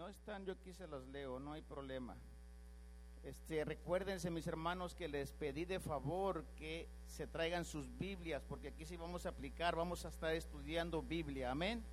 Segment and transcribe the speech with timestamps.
[0.00, 2.16] no están, yo aquí se los leo, no hay problema.
[3.22, 8.68] Este, recuérdense, mis hermanos, que les pedí de favor que se traigan sus Biblias, porque
[8.68, 11.50] aquí sí vamos a aplicar, vamos a estar estudiando Biblia.
[11.50, 11.84] Amén.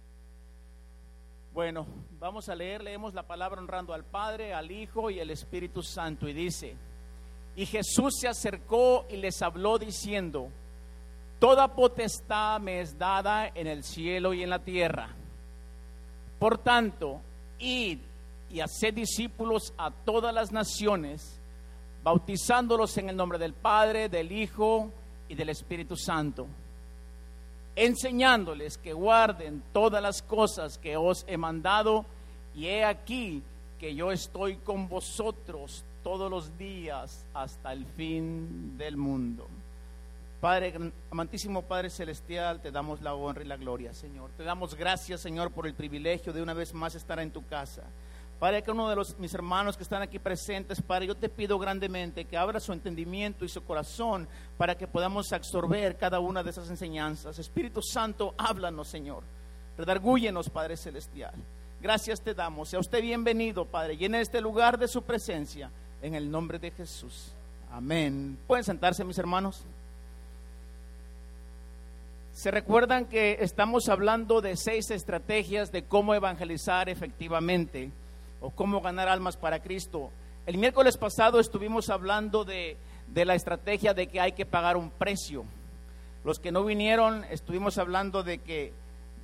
[1.54, 1.86] Bueno,
[2.18, 6.30] vamos a leer, leemos la palabra honrando al Padre, al Hijo y al Espíritu Santo.
[6.30, 6.78] Y dice,
[7.58, 10.50] y Jesús se acercó y les habló diciendo,
[11.40, 15.10] Toda potestad me es dada en el cielo y en la tierra.
[16.40, 17.22] Por tanto,
[17.60, 18.00] id
[18.50, 21.40] y haced discípulos a todas las naciones,
[22.04, 24.92] bautizándolos en el nombre del Padre, del Hijo
[25.28, 26.48] y del Espíritu Santo,
[27.76, 32.06] enseñándoles que guarden todas las cosas que os he mandado,
[32.56, 33.44] y he aquí
[33.80, 39.48] que yo estoy con vosotros todos los días hasta el fin del mundo.
[40.40, 44.30] Padre, amantísimo Padre Celestial, te damos la honra y la gloria, Señor.
[44.38, 47.84] Te damos gracias, Señor, por el privilegio de una vez más estar en tu casa.
[48.40, 51.58] Padre, que uno de los, mis hermanos que están aquí presentes, Padre, yo te pido
[51.58, 54.28] grandemente que abra su entendimiento y su corazón
[54.58, 57.40] para que podamos absorber cada una de esas enseñanzas.
[57.40, 59.24] Espíritu Santo, háblanos, Señor.
[59.76, 61.34] Redargúyenos, Padre Celestial.
[61.82, 62.70] Gracias te damos.
[62.70, 67.32] Sea usted bienvenido, Padre, en este lugar de su presencia, en el nombre de Jesús.
[67.72, 68.38] Amén.
[68.46, 69.66] ¿Pueden sentarse, mis hermanos?
[72.38, 77.90] Se recuerdan que estamos hablando de seis estrategias de cómo evangelizar efectivamente
[78.42, 80.12] o cómo ganar almas para Cristo.
[80.46, 82.78] El miércoles pasado estuvimos hablando de,
[83.16, 85.46] la estrategia de que hay que pagar un precio.
[86.24, 88.72] Los que no vinieron estuvimos hablando de que,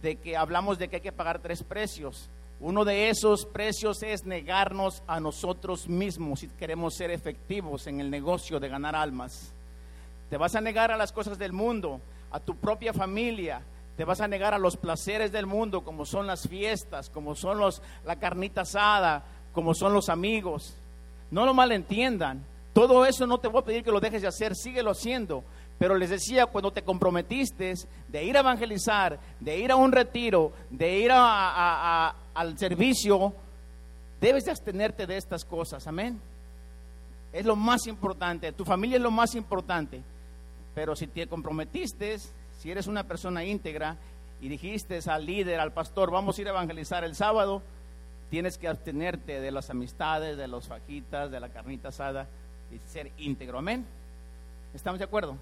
[0.01, 2.31] de que hablamos de que hay que pagar tres precios.
[2.59, 8.09] Uno de esos precios es negarnos a nosotros mismos si queremos ser efectivos en el
[8.09, 9.53] negocio de ganar almas.
[10.31, 12.01] Te vas a negar a las cosas del mundo,
[12.33, 13.61] a tu propia familia,
[13.95, 17.59] te vas a negar a los placeres del mundo, como son las fiestas, como son
[17.59, 20.75] los, la carnita asada, como son los amigos.
[21.29, 22.43] No lo malentiendan.
[22.73, 25.43] Todo eso no te voy a pedir que lo dejes de hacer, síguelo haciendo.
[25.77, 27.73] Pero les decía, cuando te comprometiste
[28.07, 33.31] de ir a evangelizar, de ir a un retiro, de ir al servicio,
[34.19, 35.85] debes de abstenerte de estas cosas.
[35.85, 36.19] Amén.
[37.31, 38.51] Es lo más importante.
[38.53, 40.01] Tu familia es lo más importante.
[40.75, 42.17] Pero si te comprometiste,
[42.59, 43.97] si eres una persona íntegra
[44.41, 47.61] y dijiste al líder, al pastor, vamos a ir a evangelizar el sábado,
[48.29, 52.27] tienes que abstenerte de las amistades, de los fajitas, de la carnita asada
[52.71, 53.59] y ser íntegro.
[53.59, 53.85] Amén.
[54.73, 55.37] ¿Estamos de acuerdo?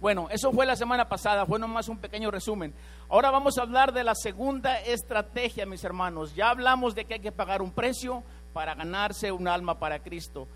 [0.00, 2.72] Bueno, eso fue la semana pasada, fue nomás un pequeño resumen.
[3.10, 6.34] Ahora vamos a hablar de la segunda estrategia, mis hermanos.
[6.34, 8.22] Ya hablamos de que hay que pagar un precio
[8.54, 10.48] para ganarse un alma para Cristo.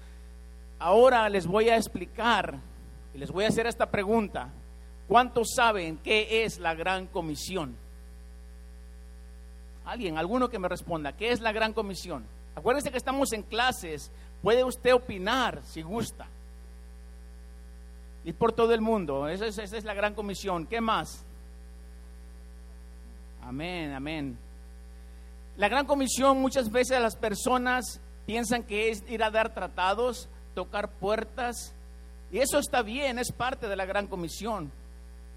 [0.78, 2.58] Ahora les voy a explicar
[3.14, 4.50] y les voy a hacer esta pregunta.
[5.06, 7.76] ¿Cuántos saben qué es la gran comisión?
[9.84, 12.24] Alguien, alguno que me responda, ¿qué es la gran comisión?
[12.56, 14.10] Acuérdense que estamos en clases,
[14.42, 16.26] puede usted opinar si gusta.
[18.24, 20.66] Ir por todo el mundo, esa es, esa es la gran comisión.
[20.66, 21.24] ¿Qué más?
[23.42, 24.38] Amén, amén.
[25.56, 30.88] La gran comisión muchas veces las personas piensan que es ir a dar tratados, tocar
[30.88, 31.73] puertas,
[32.34, 34.72] y eso está bien, es parte de la gran comisión.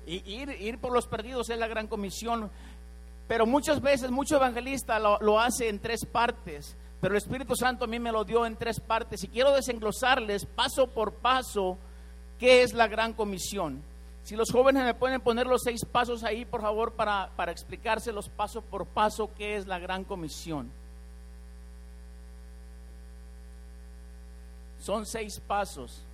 [0.08, 2.50] Y ir, ir por los perdidos es la gran comisión.
[3.28, 6.76] Pero muchas veces, mucho evangelista lo, lo hace en tres partes.
[7.00, 9.24] Pero el Espíritu Santo a mí me lo dio en tres partes.
[9.24, 11.78] Y quiero desenglosarles paso por paso
[12.40, 13.84] qué es la gran comisión.
[14.24, 18.28] Si los jóvenes me pueden poner los seis pasos ahí, por favor, para, para explicárselos
[18.28, 20.72] paso por paso qué es la gran comisión.
[24.80, 26.07] Son seis pasos.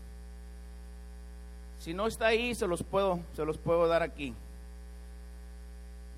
[1.84, 4.34] Si no está ahí, se los puedo, se los puedo dar aquí.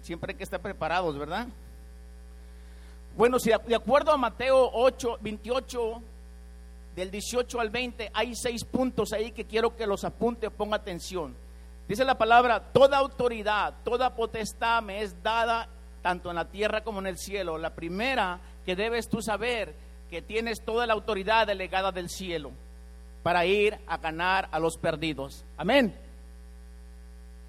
[0.04, 1.48] Siempre hay que estar preparados, ¿verdad?
[3.18, 6.02] Bueno, si de acuerdo a Mateo 8, 28,
[6.96, 11.36] del 18 al 20, hay seis puntos ahí que quiero que los apunte ponga atención.
[11.88, 15.68] Dice la palabra, toda autoridad, toda potestad me es dada
[16.04, 17.58] tanto en la tierra como en el cielo.
[17.58, 19.74] La primera que debes tú saber,
[20.12, 22.52] que tienes toda la autoridad delegada del cielo
[23.26, 25.44] para ir a ganar a los perdidos.
[25.58, 25.96] Amén.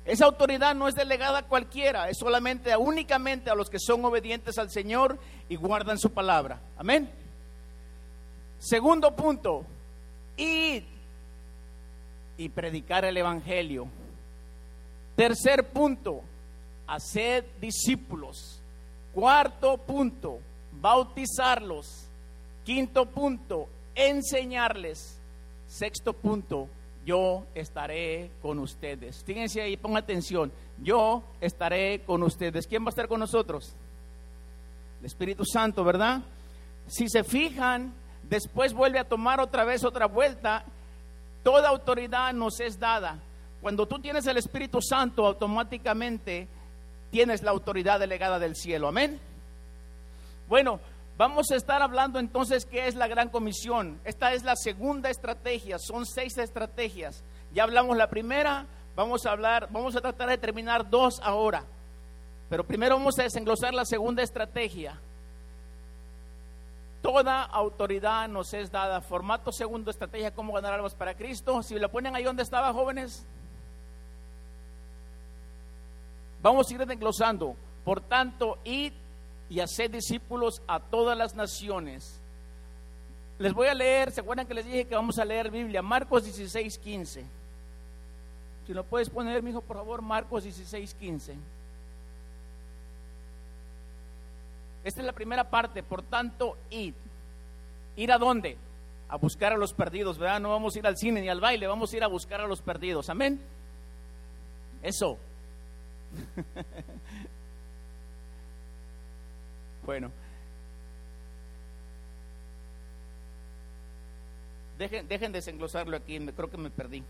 [0.06, 4.56] Esa autoridad no es delegada a cualquiera, es solamente únicamente a los que son obedientes
[4.56, 5.18] al Señor
[5.50, 6.62] y guardan su palabra.
[6.78, 7.10] Amén.
[8.58, 9.66] Segundo punto,
[10.38, 10.86] ir
[12.38, 13.86] y predicar el Evangelio.
[15.14, 16.22] Tercer punto,
[16.86, 18.62] hacer discípulos.
[19.12, 20.38] Cuarto punto,
[20.72, 22.06] bautizarlos.
[22.64, 25.15] Quinto punto, enseñarles.
[25.66, 26.68] Sexto punto,
[27.04, 29.22] yo estaré con ustedes.
[29.24, 30.52] Fíjense ahí, pongan atención.
[30.82, 32.66] Yo estaré con ustedes.
[32.66, 33.74] ¿Quién va a estar con nosotros?
[35.00, 36.22] El Espíritu Santo, ¿verdad?
[36.86, 37.92] Si se fijan,
[38.28, 40.64] después vuelve a tomar otra vez otra vuelta.
[41.42, 43.20] Toda autoridad nos es dada.
[43.60, 46.48] Cuando tú tienes el Espíritu Santo, automáticamente
[47.10, 48.88] tienes la autoridad delegada del cielo.
[48.88, 49.20] Amén.
[50.48, 50.80] Bueno,
[51.16, 54.00] vamos a estar hablando entonces qué es la gran comisión.
[54.04, 57.22] Esta es la segunda estrategia, son seis estrategias.
[57.52, 61.64] Ya hablamos la primera, vamos a hablar, vamos a tratar de terminar dos ahora.
[62.48, 65.00] Pero primero vamos a desenglosar la segunda estrategia.
[67.02, 69.00] Toda autoridad nos es dada.
[69.00, 71.62] Formato segundo, estrategia, cómo ganar almas para Cristo.
[71.62, 73.24] Si lo ponen ahí donde estaba, jóvenes.
[76.42, 77.54] Vamos a ir desglosando.
[77.84, 78.92] Por tanto, id
[79.48, 82.20] y haced discípulos a todas las naciones.
[83.38, 85.82] Les voy a leer, ¿se acuerdan que les dije que vamos a leer Biblia?
[85.82, 87.24] Marcos 16, 15.
[88.66, 91.36] Si lo puedes poner, mi hijo, por favor, Marcos 16, 15.
[94.84, 96.94] Esta es la primera parte, por tanto, id.
[97.96, 98.56] ¿Ir a dónde?
[99.08, 100.40] A buscar a los perdidos, ¿verdad?
[100.40, 102.46] No vamos a ir al cine ni al baile, vamos a ir a buscar a
[102.46, 103.10] los perdidos.
[103.10, 103.40] Amén.
[104.82, 105.18] Eso.
[109.86, 110.10] bueno.
[114.78, 117.02] Dejen, dejen desenglosarlo aquí, creo que me perdí.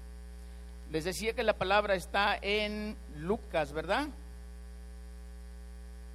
[0.93, 4.07] Les decía que la palabra está en Lucas, ¿verdad?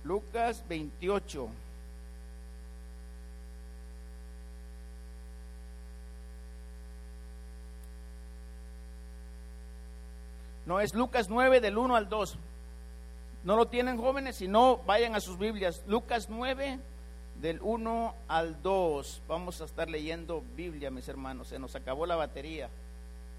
[0.05, 1.49] Lucas 28.
[10.65, 12.37] No es Lucas 9 del 1 al 2.
[13.43, 15.81] No lo tienen jóvenes, si no, vayan a sus Biblias.
[15.87, 16.79] Lucas 9
[17.41, 19.21] del 1 al 2.
[19.27, 21.47] Vamos a estar leyendo Biblia, mis hermanos.
[21.47, 22.69] Se nos acabó la batería,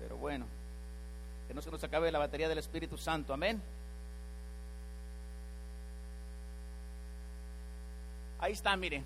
[0.01, 0.47] pero bueno,
[1.47, 3.33] que no se nos acabe la batería del Espíritu Santo.
[3.33, 3.63] Amén.
[8.41, 9.05] Ahí está, mire.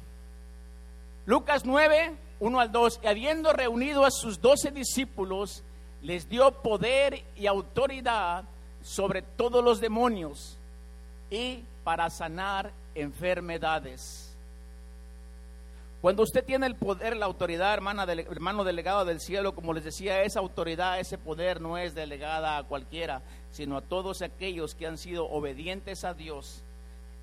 [1.27, 3.01] Lucas 9, 1 al 2.
[3.03, 5.63] Y habiendo reunido a sus doce discípulos,
[6.01, 8.45] les dio poder y autoridad
[8.83, 10.56] sobre todos los demonios
[11.31, 14.37] y para sanar enfermedades.
[16.01, 20.23] Cuando usted tiene el poder, la autoridad, hermana, hermano delegado del cielo, como les decía,
[20.23, 24.99] esa autoridad, ese poder no es delegada a cualquiera, sino a todos aquellos que han
[24.99, 26.63] sido obedientes a Dios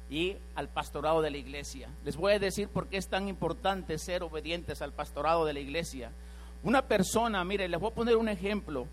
[0.10, 1.88] y al pastorado de la iglesia.
[2.04, 5.60] Les voy a decir por qué es tan importante ser obedientes al pastorado de la
[5.60, 6.12] iglesia.
[6.64, 8.88] Una persona, mire, les voy a poner un ejemplo.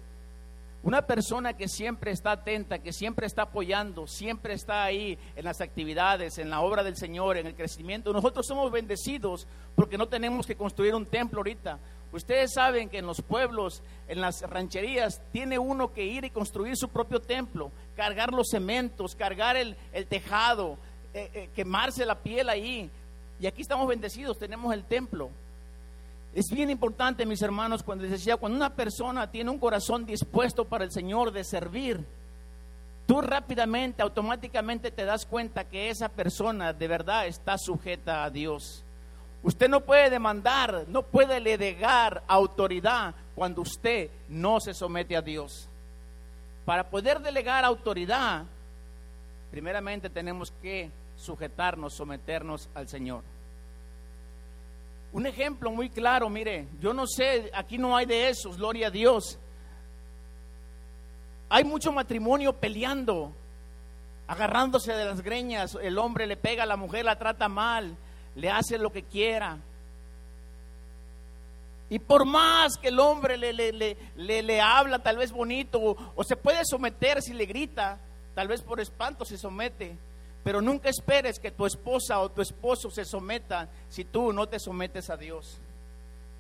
[0.83, 5.61] Una persona que siempre está atenta, que siempre está apoyando, siempre está ahí en las
[5.61, 8.15] actividades, en la obra del Señor, en el crecimiento.
[8.15, 11.79] Nosotros somos bendecidos porque no tenemos que construir un templo ahorita.
[12.13, 16.77] Ustedes saben que en los pueblos, en las rancherías, tiene uno que ir y construir
[16.77, 19.77] su propio templo, cargar los cementos, cargar el,
[20.09, 20.79] tejado,
[21.13, 22.91] eh, eh, quemarse la piel ahí.
[23.39, 25.31] Y aquí estamos bendecidos, tenemos el templo.
[26.33, 30.65] Es bien importante, mis hermanos, cuando les decía, cuando una persona tiene un corazón dispuesto
[30.65, 32.05] para el Señor de servir,
[33.07, 38.85] tú rápidamente, automáticamente te das cuenta que esa persona de verdad está sujeta a Dios.
[39.43, 45.69] Usted no puede demandar, no puede delegar autoridad cuando usted no se somete a Dios.
[46.65, 48.45] Para poder delegar autoridad,
[49.51, 53.23] primeramente tenemos que sujetarnos, someternos al Señor.
[55.13, 58.91] Un ejemplo muy claro, mire, yo no sé, aquí no hay de esos, gloria a
[58.91, 59.39] Dios.
[61.49, 63.33] Hay mucho matrimonio peleando,
[64.29, 67.97] agarrándose de las greñas, el hombre le pega a la mujer, la trata mal,
[68.37, 69.59] le hace lo que quiera.
[71.89, 76.37] Y por más que el hombre le, le, le, habla tal vez bonito, o se
[76.37, 77.99] puede someter si le grita,
[78.37, 79.97] tal vez por espanto se somete,
[80.43, 84.59] pero nunca esperes que tu esposa o tu esposo se someta si tú no te
[84.59, 85.59] sometes a Dios.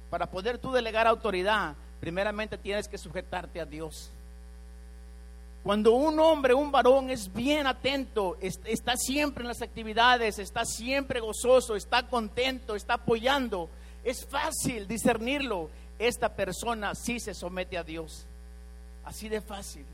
[0.08, 4.10] Para poder tú delegar autoridad, primeramente tienes que sujetarte a Dios.
[5.62, 11.20] Cuando un hombre, un varón es bien atento, está siempre en las actividades, está siempre
[11.20, 13.68] gozoso, está contento, está apoyando,
[14.02, 15.68] es fácil discernirlo.
[15.98, 18.24] Esta persona sí se somete a Dios.
[19.04, 19.84] Así de fácil.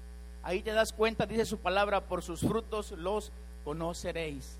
[0.44, 3.32] Ahí te das cuenta, dice su palabra, por sus frutos los
[3.66, 4.56] conoceréis.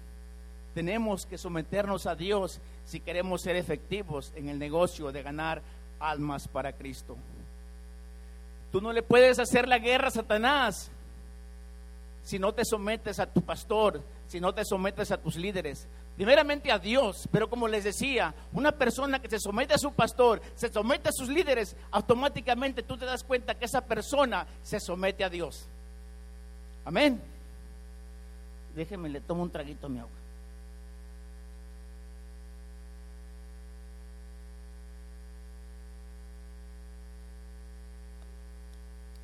[0.75, 5.63] Tenemos que someternos a Dios si queremos ser efectivos en el negocio de ganar
[6.01, 7.17] almas para Cristo.
[8.73, 10.91] Tú no le puedes hacer la guerra a Satanás
[12.25, 15.87] si no te sometes a tu pastor, si no te sometes a tus líderes.
[16.17, 20.43] Primeramente a Dios, pero como les decía, una persona que se somete a su pastor,
[20.57, 25.23] se somete a sus líderes, automáticamente tú te das cuenta que esa persona se somete
[25.23, 25.69] a Dios.
[26.85, 27.36] Amén.
[28.77, 30.11] Déjeme, le tomo un traguito a mi agua.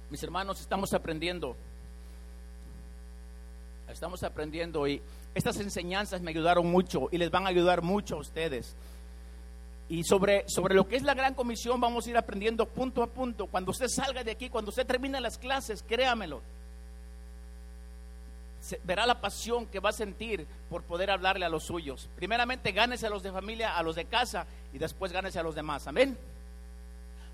[0.09, 1.55] Mis hermanos, estamos aprendiendo.
[3.89, 5.03] Estamos aprendiendo y
[5.35, 8.75] estas enseñanzas me ayudaron mucho y les van a ayudar mucho a ustedes.
[9.91, 13.07] Y sobre, sobre lo que es la gran comisión vamos a ir aprendiendo punto a
[13.07, 13.49] punto.
[13.49, 16.41] Cuando usted salga de aquí, cuando usted termine las clases, créamelo,
[18.85, 22.09] verá la pasión que va a sentir por poder hablarle a los suyos.
[22.17, 25.55] Primeramente, gánese a los de familia, a los de casa y después gánese a los
[25.55, 25.87] demás.
[25.87, 26.17] Amén.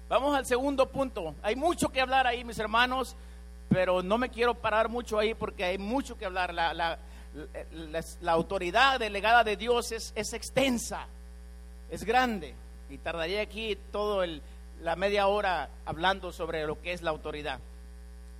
[0.08, 1.34] Vamos al segundo punto.
[1.42, 3.14] Hay mucho que hablar ahí, mis hermanos,
[3.68, 6.54] pero no me quiero parar mucho ahí porque hay mucho que hablar.
[6.54, 6.98] La, la,
[8.20, 11.06] la, autoridad delegada de Dios es, es, extensa,
[11.90, 12.54] es grande
[12.88, 14.40] y tardaría aquí todo el,
[14.80, 17.60] la media hora hablando sobre lo que es la autoridad.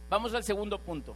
[0.09, 1.14] Vamos al segundo punto.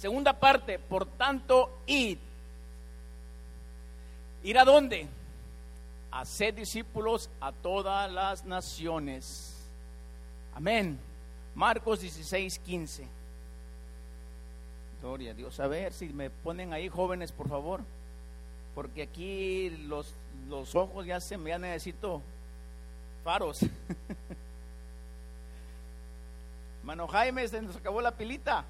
[0.00, 2.16] Segunda parte, por tanto, id.
[4.42, 5.06] ¿Ir a dónde?
[6.10, 9.58] Hacer discípulos a todas las naciones.
[10.54, 10.98] Amén.
[11.54, 13.06] Marcos 16, 15.
[15.02, 15.60] Gloria a Dios.
[15.60, 17.82] A ver si me ponen ahí jóvenes, por favor.
[18.74, 20.14] Porque aquí los,
[20.48, 22.22] los ojos ya se me ya necesito
[23.22, 23.60] faros.
[26.84, 28.64] Mano Jaime, se nos acabó la pilita.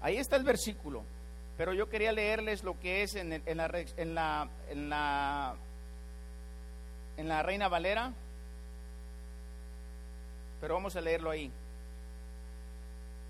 [0.00, 1.02] Ahí está el versículo,
[1.56, 4.48] pero yo quería leerles lo que es en, la,
[7.42, 8.12] Reina Valera,
[10.60, 11.50] pero vamos a leerlo ahí.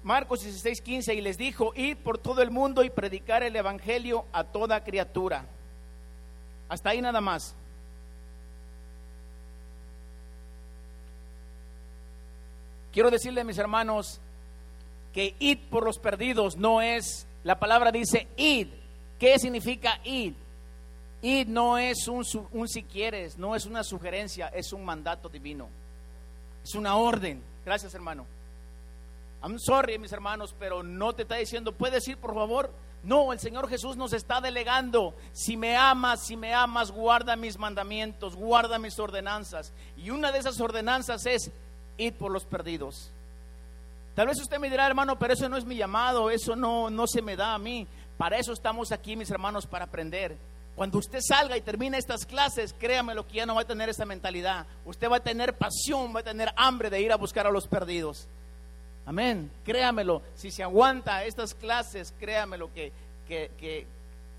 [0.03, 4.27] Marcos 16, 15, y les dijo, ir por todo el mundo y predicar el Evangelio
[4.33, 5.47] a toda criatura.
[6.69, 7.55] Hasta ahí nada más.
[12.93, 14.21] Quiero decirle a mis hermanos,
[15.19, 18.69] que id por los perdidos no es, la palabra dice id.
[19.19, 20.35] ¿Qué significa id?
[21.23, 25.71] Id no es un, un si quieres, no es una sugerencia, es un mandato divino.
[26.63, 27.43] Es una orden.
[27.65, 28.27] Gracias, hermano.
[29.43, 32.71] I'm sorry, mis hermanos, pero no te está diciendo, ¿puedes ir, por favor?
[33.03, 35.17] No, el Señor Jesús nos está delegando.
[35.33, 39.73] Si me amas, si me amas, guarda mis mandamientos, guarda mis ordenanzas.
[39.97, 41.51] Y una de esas ordenanzas es
[41.97, 43.11] id por los perdidos.
[44.19, 47.07] Tal vez usted me dirá, hermano, pero eso no es mi llamado, eso no, no
[47.07, 47.87] se me da a mí.
[48.17, 50.37] Para eso estamos aquí, mis hermanos, para aprender.
[50.75, 53.89] Cuando usted salga y termine estas clases, créame lo que ya no va a tener
[53.89, 54.67] esa mentalidad.
[54.85, 57.69] Usted va a tener pasión, va a tener hambre de ir a buscar a los
[57.69, 58.27] perdidos.
[59.07, 59.53] Amén.
[59.65, 60.23] Créamelo.
[60.35, 62.91] Si se aguanta estas clases, créamelo que,
[63.29, 63.87] que, que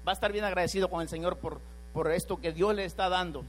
[0.06, 1.62] va a estar bien agradecido con el Señor por,
[1.94, 3.46] por esto que Dios le está dando.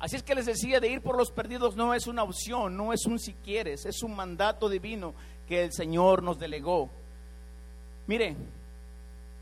[0.00, 2.92] Así es que les decía, de ir por los perdidos no es una opción, no
[2.92, 5.12] es un si quieres, es un mandato divino
[5.48, 6.88] que el Señor nos delegó.
[8.06, 8.36] Mire,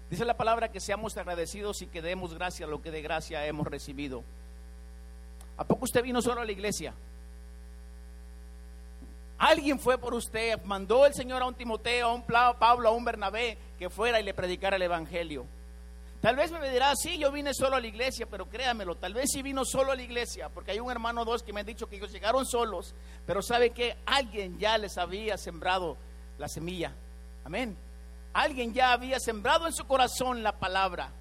[0.09, 3.47] dice la palabra que seamos agradecidos y que demos gracia a lo que de gracia
[3.47, 4.25] hemos recibido.
[5.59, 6.95] ¿A poco usted vino solo a la iglesia?
[9.39, 13.05] Alguien fue por usted, mandó el Señor a un Timoteo, a un Pablo, a un
[13.05, 15.45] Bernabé que fuera y le predicara el Evangelio.
[16.27, 19.31] Tal vez me dirá, sí, yo vine solo a la iglesia, pero créamelo, tal vez
[19.33, 21.67] sí vino solo a la iglesia, porque hay un hermano o dos que me han
[21.67, 25.97] dicho que ellos llegaron solos, pero sabe que alguien ya les había sembrado
[26.37, 26.93] la semilla.
[27.45, 27.77] Amén.
[28.33, 31.13] Alguien ya había sembrado en su corazón la palabra.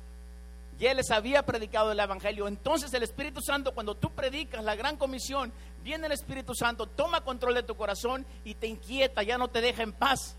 [0.80, 2.48] Ya les había predicado el Evangelio.
[2.48, 7.22] Entonces el Espíritu Santo, cuando tú predicas la gran comisión, viene el Espíritu Santo, toma
[7.22, 10.36] control de tu corazón y te inquieta, ya no te deja en paz.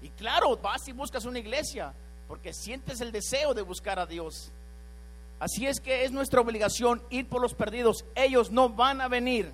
[0.00, 1.92] Y claro, vas y buscas una iglesia
[2.28, 4.50] porque sientes el deseo de buscar a Dios.
[5.38, 8.04] Así es que es nuestra obligación ir por los perdidos.
[8.14, 9.52] Ellos no van a venir.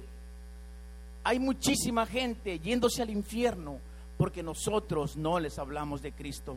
[1.25, 3.79] Hay muchísima gente yéndose al infierno
[4.17, 6.57] porque nosotros no les hablamos de Cristo.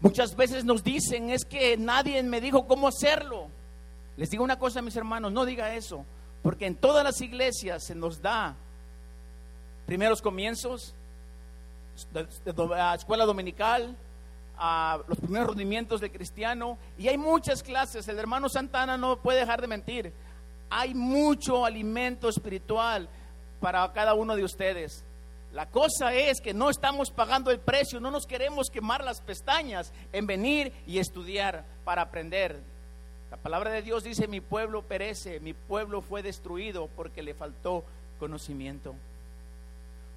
[0.00, 3.48] Muchas veces nos dicen, es que nadie me dijo cómo hacerlo.
[4.16, 6.04] Les digo una cosa, mis hermanos, no diga eso,
[6.42, 8.54] porque en todas las iglesias se nos da
[9.86, 10.94] primeros comienzos,
[12.94, 13.96] escuela dominical,
[14.58, 18.06] a los primeros rendimientos de cristiano y hay muchas clases.
[18.08, 20.12] El hermano Santana no puede dejar de mentir.
[20.70, 23.08] Hay mucho alimento espiritual
[23.60, 25.04] para cada uno de ustedes.
[25.52, 29.92] La cosa es que no estamos pagando el precio, no nos queremos quemar las pestañas
[30.12, 32.60] en venir y estudiar para aprender.
[33.30, 37.84] La palabra de Dios dice, mi pueblo perece, mi pueblo fue destruido porque le faltó
[38.18, 38.94] conocimiento.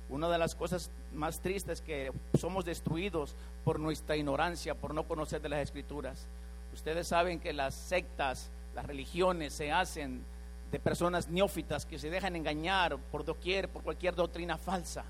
[0.10, 3.36] Una de las cosas más tristes es que somos destruidos
[3.66, 6.26] por nuestra ignorancia, por no conocer de las escrituras.
[6.74, 10.24] Ustedes saben que las sectas, las religiones se hacen
[10.72, 15.04] de personas neófitas que se dejan engañar por doquier, por cualquier doctrina falsa.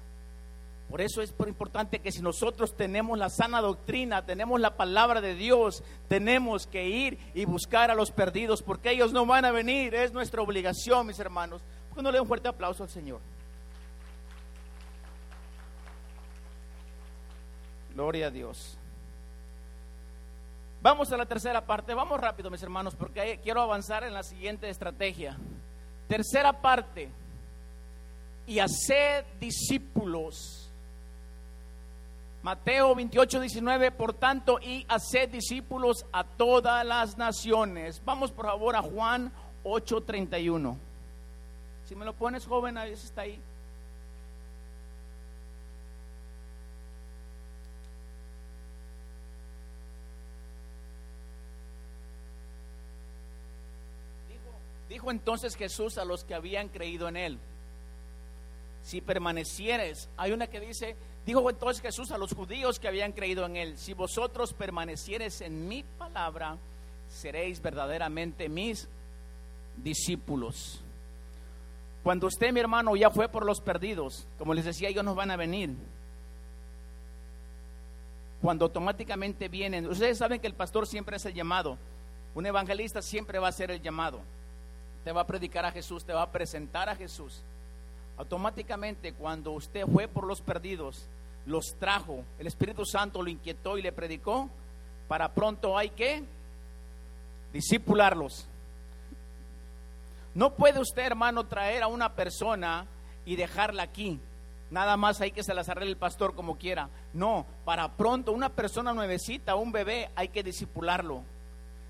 [0.90, 5.20] Por eso es por importante que si nosotros tenemos la sana doctrina, tenemos la palabra
[5.20, 9.52] de Dios, tenemos que ir y buscar a los perdidos, porque ellos no van a
[9.52, 9.94] venir.
[9.94, 11.62] Es nuestra obligación, mis hermanos.
[11.90, 13.20] ¿Por qué no le un fuerte aplauso al Señor?
[17.98, 18.78] Gloria a Dios.
[20.84, 21.96] Vamos a la tercera parte.
[21.96, 25.36] Vamos rápido, mis hermanos, porque quiero avanzar en la siguiente estrategia.
[26.08, 27.10] Tercera parte.
[28.46, 30.70] Y hacer discípulos.
[32.44, 38.00] Mateo 28, 19, por tanto, y hacer discípulos a todas las naciones.
[38.06, 40.78] Vamos por favor a Juan 8, 31.
[41.86, 43.42] Si me lo pones joven, ahí está ahí.
[55.12, 57.40] Entonces Jesús a los que habían creído en él,
[58.84, 60.96] si permanecieres, hay una que dice,
[61.26, 65.68] dijo entonces Jesús a los judíos que habían creído en él, si vosotros permanecieres en
[65.68, 66.58] mi palabra,
[67.10, 68.88] seréis verdaderamente mis
[69.76, 70.82] discípulos.
[72.04, 75.32] Cuando usted, mi hermano, ya fue por los perdidos, como les decía, ellos nos van
[75.32, 75.76] a venir.
[78.42, 81.78] Cuando automáticamente vienen, ustedes saben que el pastor siempre es el llamado,
[82.36, 84.22] un evangelista siempre va a ser el llamado
[85.08, 87.42] te va a predicar a Jesús, te va a presentar a Jesús.
[88.18, 91.08] Automáticamente cuando usted fue por los perdidos,
[91.46, 94.50] los trajo, el Espíritu Santo lo inquietó y le predicó,
[95.08, 96.26] para pronto hay que
[97.54, 98.50] discipularlos.
[100.36, 102.86] No puede usted, hermano, traer a una persona
[103.26, 104.20] y dejarla aquí.
[104.72, 106.90] Nada más hay que se las arregle el pastor como quiera.
[107.14, 111.24] No, para pronto una persona nuevecita, un bebé, hay que discipularlo.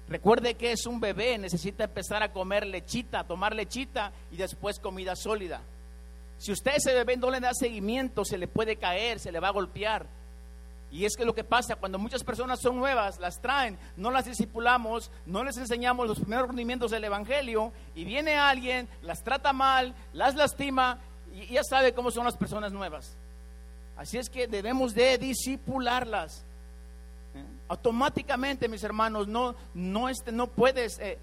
[0.10, 5.16] Recuerde que es un bebé, necesita empezar a comer lechita, tomar lechita y después comida
[5.16, 5.62] sólida.
[6.38, 9.50] Si usted ese bebé no le da seguimiento, se le puede caer, se le va
[9.50, 10.06] a golpear.
[10.92, 14.26] Y es que lo que pasa cuando muchas personas son nuevas, las traen, no las
[14.26, 19.94] discipulamos, no les enseñamos los primeros rendimientos del Evangelio y viene alguien, las trata mal,
[20.14, 21.00] las lastima
[21.34, 23.18] y ya sabe cómo son las personas nuevas.
[23.98, 26.46] Así es que debemos de discipularlas
[27.70, 31.18] automáticamente, mis hermanos, no, no, este, no puedes eh,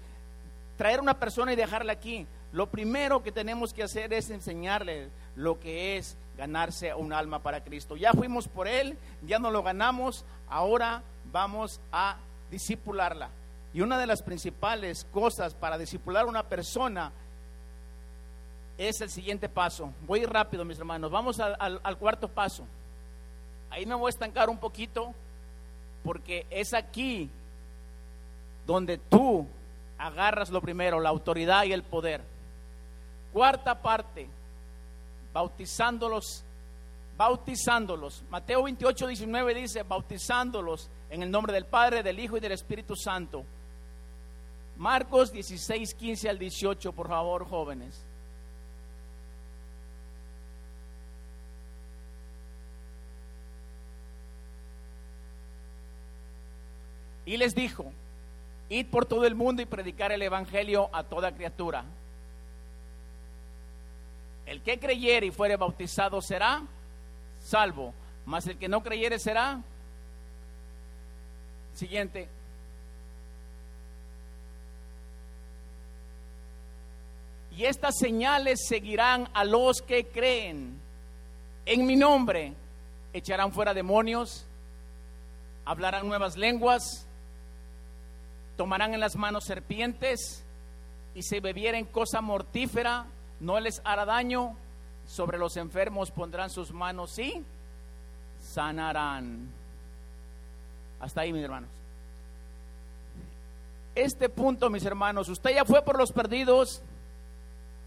[0.77, 2.25] traer una persona y dejarla aquí.
[2.51, 7.63] Lo primero que tenemos que hacer es enseñarle lo que es ganarse un alma para
[7.63, 7.95] Cristo.
[7.97, 12.17] Ya fuimos por él, ya no lo ganamos, ahora vamos a
[12.51, 13.29] discipularla.
[13.73, 17.11] Y una de las principales cosas para discipular a una persona
[18.77, 19.91] es el siguiente paso.
[20.07, 21.11] Voy rápido, mis hermanos.
[21.11, 22.65] Vamos al cuarto paso.
[23.69, 25.13] Ahí me voy a estancar un poquito
[26.05, 27.29] porque es aquí
[28.67, 29.47] donde tú
[29.97, 32.21] agarras lo primero, la autoridad y el poder.
[33.33, 34.27] Cuarta parte,
[35.33, 36.43] bautizándolos,
[37.17, 38.23] bautizándolos.
[38.29, 42.95] Mateo 28, 19 dice, bautizándolos en el nombre del Padre, del Hijo y del Espíritu
[42.95, 43.43] Santo.
[44.77, 48.04] Marcos 16, 15 al 18, por favor, jóvenes.
[57.25, 57.91] Y les dijo,
[58.69, 61.85] id por todo el mundo y predicar el Evangelio a toda criatura.
[64.45, 66.61] El que creyere y fuere bautizado será
[67.41, 67.93] salvo,
[68.25, 69.61] mas el que no creyere será
[71.73, 72.29] siguiente.
[77.57, 80.79] Y estas señales seguirán a los que creen.
[81.65, 82.53] En mi nombre
[83.13, 84.45] echarán fuera demonios,
[85.63, 87.04] hablarán nuevas lenguas,
[88.55, 90.43] tomarán en las manos serpientes
[91.13, 93.05] y si bebieren cosa mortífera,
[93.39, 94.55] no les hará daño.
[95.07, 97.43] Sobre los enfermos pondrán sus manos y
[98.41, 99.49] sanarán.
[100.99, 101.69] Hasta ahí, mis hermanos.
[103.93, 106.81] Este punto, mis hermanos, usted ya fue por los perdidos,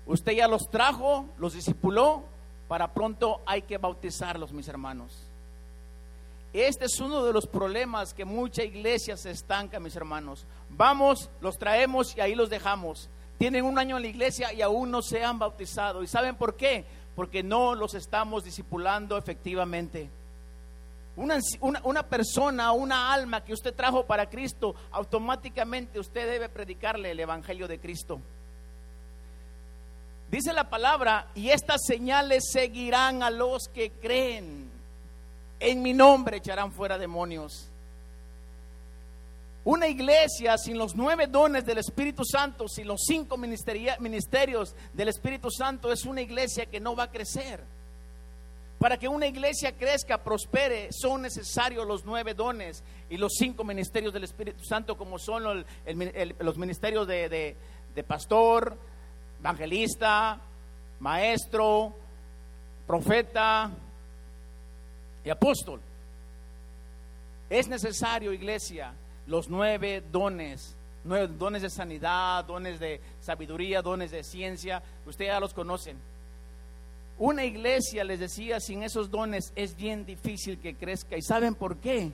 [0.07, 2.23] usted ya los trajo, los discipuló,
[2.67, 5.28] para pronto hay que bautizarlos, mis hermanos.
[6.67, 10.45] Este es uno de los problemas que mucha iglesia se estanca, mis hermanos.
[10.71, 13.09] Vamos, los traemos y ahí los dejamos.
[13.39, 16.03] Tienen un año en la iglesia y aún no se han bautizado.
[16.03, 16.85] ¿Y saben por qué?
[17.15, 20.11] Porque no los estamos discipulando efectivamente.
[21.15, 27.21] Una, una, persona, una alma que usted trajo para Cristo, automáticamente usted debe predicarle el
[27.21, 28.21] Evangelio de Cristo.
[30.29, 34.68] Dice la palabra, y estas señales seguirán a los que creen.
[35.61, 37.69] En mi nombre echarán fuera demonios.
[39.65, 45.51] Una iglesia sin los nueve dones del Espíritu Santo, sin los cinco ministerios del Espíritu
[45.51, 47.63] Santo, es una iglesia que no va a crecer.
[48.79, 54.15] Para que una iglesia crezca, prospere, son necesarios los nueve dones y los cinco ministerios
[54.15, 55.65] del Espíritu Santo, como son
[56.39, 57.57] los ministerios de,
[57.95, 58.79] de pastor,
[59.41, 60.41] evangelista,
[61.01, 61.93] maestro,
[62.87, 63.71] profeta
[65.31, 65.81] apóstol.
[67.51, 68.93] Es necesario, iglesia,
[69.27, 75.41] los nueve dones, nueve dones de sanidad, dones de sabiduría, dones de ciencia, ustedes ya
[75.41, 75.97] los conocen.
[77.19, 81.17] Una iglesia, les decía, sin esos dones es bien difícil que crezca.
[81.17, 82.13] ¿Y saben por qué?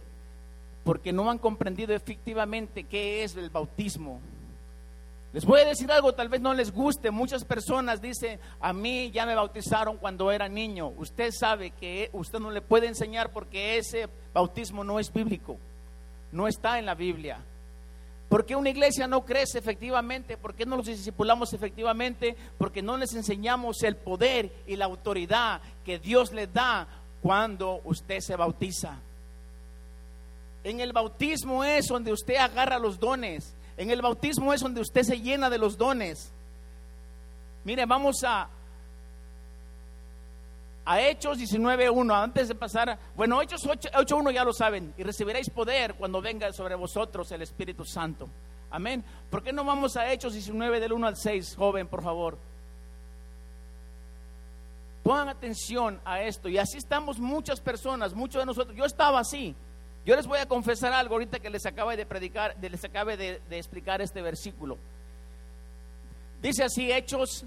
[0.83, 4.20] Porque no han comprendido efectivamente qué es el bautismo.
[5.34, 7.10] Les voy a decir algo, tal vez no les guste.
[7.10, 10.92] Muchas personas dicen, a mí ya me bautizaron cuando era niño.
[10.96, 15.56] Usted sabe que usted no le puede enseñar porque ese bautismo no es bíblico,
[16.30, 17.40] no está en la Biblia.
[18.28, 20.36] ¿Por qué una iglesia no crece efectivamente?
[20.36, 22.36] ¿Por qué no los discipulamos efectivamente?
[22.56, 26.86] Porque no les enseñamos el poder y la autoridad que Dios les da
[27.20, 29.00] cuando usted se bautiza.
[30.62, 33.52] En el bautismo es donde usted agarra los dones.
[33.76, 36.32] En el bautismo es donde usted se llena de los dones.
[37.64, 38.48] Mire, vamos a,
[40.84, 45.94] a Hechos 19.1, antes de pasar, bueno, Hechos 8.1 ya lo saben, y recibiréis poder
[45.94, 48.28] cuando venga sobre vosotros el Espíritu Santo.
[48.70, 49.04] Amén.
[49.30, 52.37] ¿Por qué no vamos a Hechos 19 del 1 al 6, joven, por favor?
[55.04, 56.48] Pongan atención a esto.
[56.48, 58.76] Y así estamos muchas personas, muchos de nosotros.
[58.76, 59.54] Yo estaba así.
[60.04, 63.40] Yo les voy a confesar algo ahorita que les acabe de predicar, les acabe de,
[63.48, 64.76] de explicar este versículo.
[66.42, 67.46] Dice así, Hechos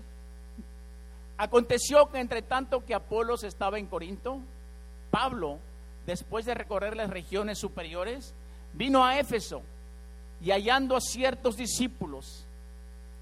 [1.37, 4.39] Aconteció que entre tanto que Apolos estaba en Corinto,
[5.11, 5.59] Pablo,
[6.07, 8.33] después de recorrer las regiones superiores,
[8.73, 9.61] vino a Éfeso
[10.41, 12.43] y hallando a ciertos discípulos,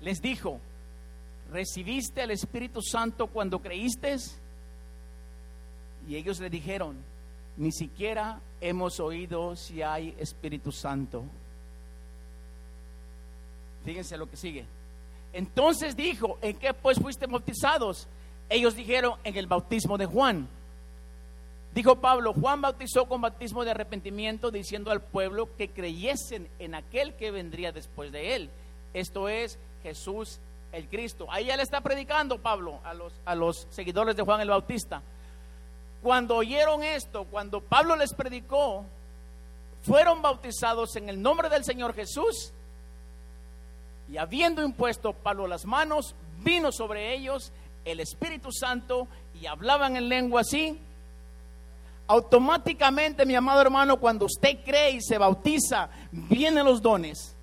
[0.02, 0.60] les dijo,
[1.52, 4.16] ¿recibiste el Espíritu Santo cuando creíste?
[6.08, 6.96] Y ellos le dijeron,
[7.58, 11.24] ni siquiera hemos oído si hay Espíritu Santo.
[13.84, 14.66] Fíjense lo que sigue.
[15.32, 18.08] Entonces dijo, ¿en qué pues fuiste bautizados?
[18.50, 20.48] Ellos dijeron, en el bautismo de Juan.
[21.74, 27.16] Dijo Pablo, Juan bautizó con bautismo de arrepentimiento, diciendo al pueblo que creyesen en aquel
[27.16, 28.50] que vendría después de él.
[28.94, 30.40] Esto es Jesús
[30.72, 31.28] el Cristo.
[31.30, 35.02] Ahí ya le está predicando Pablo a los, a los seguidores de Juan el Bautista.
[36.06, 38.86] Cuando oyeron esto, cuando Pablo les predicó,
[39.82, 42.54] fueron bautizados en el nombre del Señor Jesús
[44.08, 46.14] y habiendo impuesto Pablo las manos,
[46.44, 47.52] vino sobre ellos
[47.86, 49.08] el Espíritu Santo
[49.42, 50.80] y hablaban en lengua así.
[52.06, 57.36] Automáticamente, mi amado hermano, cuando usted cree y se bautiza, vienen los dones.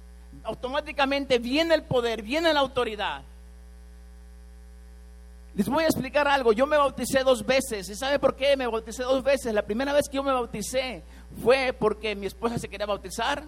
[0.44, 3.22] Automáticamente viene el poder, viene la autoridad.
[5.55, 6.53] Les voy a explicar algo.
[6.53, 7.88] Yo me bauticé dos veces.
[7.88, 9.53] ¿Y sabe por qué me bauticé dos veces?
[9.53, 11.03] La primera vez que yo me bauticé
[11.43, 13.45] fue porque mi esposa se quería bautizar.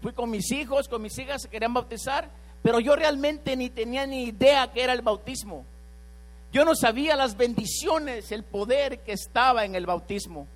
[0.00, 2.30] Fui con mis hijos, con mis hijas se querían bautizar.
[2.62, 5.66] Pero yo realmente ni tenía ni idea que era el bautismo.
[6.52, 10.46] Yo no sabía las bendiciones, el poder que estaba en el bautismo.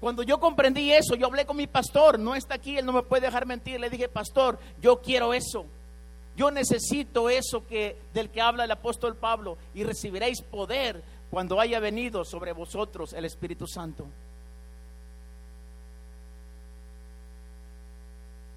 [0.00, 3.02] Cuando yo comprendí eso, yo hablé con mi pastor, no está aquí, él no me
[3.02, 3.80] puede dejar mentir.
[3.80, 5.66] Le dije, pastor, yo quiero eso.
[6.38, 11.80] Yo necesito eso que del que habla el apóstol Pablo y recibiréis poder cuando haya
[11.80, 14.06] venido sobre vosotros el Espíritu Santo.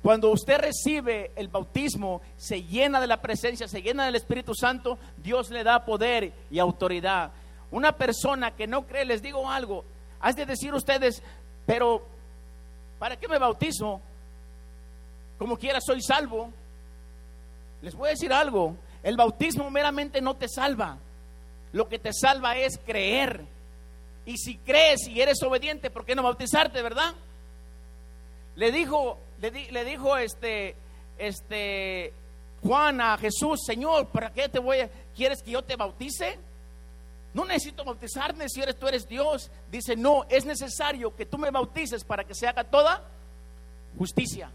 [0.04, 5.00] Cuando usted recibe el bautismo, se llena de la presencia, se llena del Espíritu Santo,
[5.18, 7.32] Dios le da poder y autoridad.
[7.72, 9.86] Una persona que no cree, les digo algo,
[10.20, 11.24] has de decir ustedes,
[11.66, 12.04] pero
[13.00, 14.00] ¿para qué me bautizo?
[15.40, 16.61] Como quiera soy salvo.
[17.82, 20.98] Les voy a decir algo, el bautismo meramente no te salva.
[21.74, 23.46] Lo que te salva es creer.
[24.26, 27.14] Y si crees y eres obediente, ¿por qué no bautizarte, verdad?
[28.56, 30.76] Le dijo le, dijo este,
[31.18, 32.14] este
[32.62, 36.38] Juan a Jesús, Señor, ¿para qué te voy a, quieres que yo te bautice?
[37.34, 39.50] No necesito bautizarme si eres tú eres Dios.
[39.72, 43.02] Dice, no, es necesario que tú me bautices para que se haga toda
[43.98, 44.52] justicia.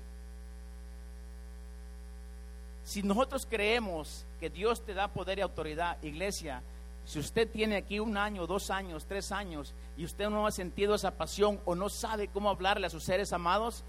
[2.86, 6.62] Si nosotros creemos que Dios te da poder y autoridad, iglesia,
[7.04, 10.94] si usted tiene aquí un año, dos años, tres años y usted no ha sentido
[10.94, 13.82] esa pasión o no sabe cómo hablarle a sus seres amados,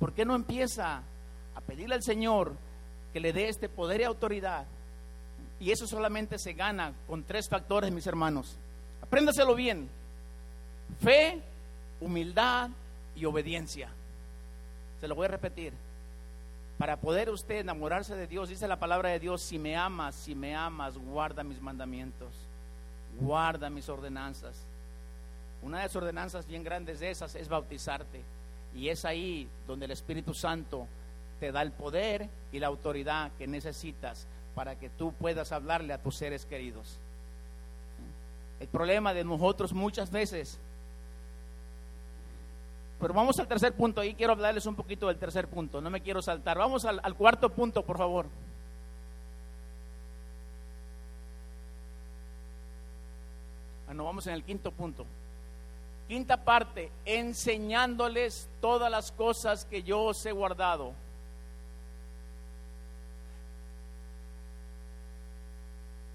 [0.00, 1.00] ¿por qué no empieza
[1.54, 2.52] a pedirle al Señor
[3.12, 4.66] que le dé este poder y autoridad?
[5.60, 8.56] Y eso solamente se gana con tres factores, mis hermanos.
[9.00, 9.88] Apréndaselo bien.
[11.00, 11.40] Fe,
[12.00, 12.70] humildad
[13.14, 13.90] y obediencia.
[15.00, 15.72] Se lo voy a repetir.
[16.80, 20.34] Para poder usted enamorarse de Dios, dice la palabra de Dios, si me amas, si
[20.34, 22.32] me amas, guarda mis mandamientos,
[23.20, 24.64] guarda mis ordenanzas.
[25.60, 28.22] Una de las ordenanzas bien grandes de esas es bautizarte.
[28.74, 30.86] Y es ahí donde el Espíritu Santo
[31.38, 36.02] te da el poder y la autoridad que necesitas para que tú puedas hablarle a
[36.02, 36.98] tus seres queridos.
[38.58, 40.58] El problema de nosotros muchas veces.
[43.00, 44.02] Pero vamos al tercer punto.
[44.02, 45.80] Ahí quiero hablarles un poquito del tercer punto.
[45.80, 46.58] No me quiero saltar.
[46.58, 48.26] Vamos al, al cuarto punto, por favor.
[53.88, 55.06] Ah, no, vamos en el quinto punto.
[56.06, 60.92] Quinta parte, enseñándoles todas las cosas que yo os he guardado.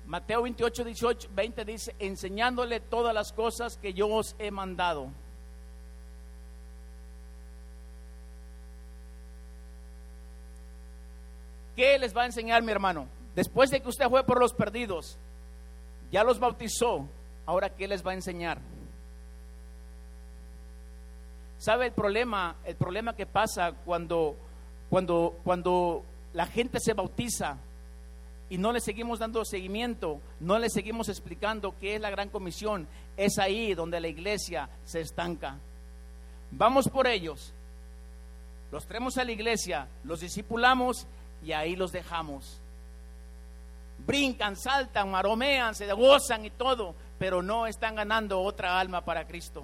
[0.06, 5.10] Mateo 28, 18, 20 dice, enseñándole todas las cosas que yo os he mandado.
[11.76, 13.08] ¿Qué les va a enseñar mi hermano?
[13.36, 15.18] Después de que usted fue por los perdidos,
[16.12, 17.08] ya los bautizó,
[17.46, 18.60] ahora ¿qué les va a enseñar?
[21.58, 22.56] ¿Sabe el problema?
[22.64, 24.36] El problema que pasa cuando,
[24.90, 27.58] cuando, cuando la gente se bautiza
[28.50, 32.88] y no le seguimos dando seguimiento, no le seguimos explicando qué es la gran comisión,
[33.18, 35.58] es ahí donde la iglesia se estanca.
[36.52, 37.54] Vamos por ellos,
[38.72, 41.08] los traemos a la iglesia, los discipulamos
[41.46, 42.60] y ahí los dejamos.
[44.00, 49.64] Brincan, saltan, maromean, se gozan y todo, pero no están ganando otra alma para Cristo.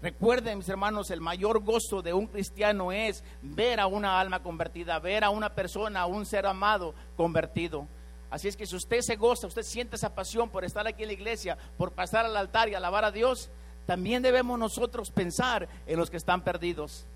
[0.00, 4.98] Recuerden, mis hermanos, el mayor gozo de un cristiano es ver a una alma convertida,
[4.98, 7.86] ver a una persona, a un ser amado convertido.
[8.30, 11.08] Así es que si usted se goza, usted siente esa pasión por estar aquí en
[11.08, 13.50] la iglesia, por pasar al altar y alabar a Dios,
[13.86, 17.06] también debemos nosotros pensar en los que están perdidos.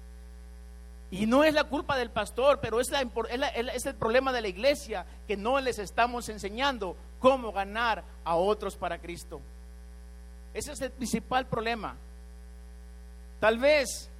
[1.11, 5.07] Y no es la culpa del pastor, pero es, es, el problema de la iglesia,
[5.27, 9.40] que no les estamos enseñando cómo ganar a otros para Cristo.
[10.53, 11.97] Ese es el principal problema.
[13.40, 14.11] Tal vez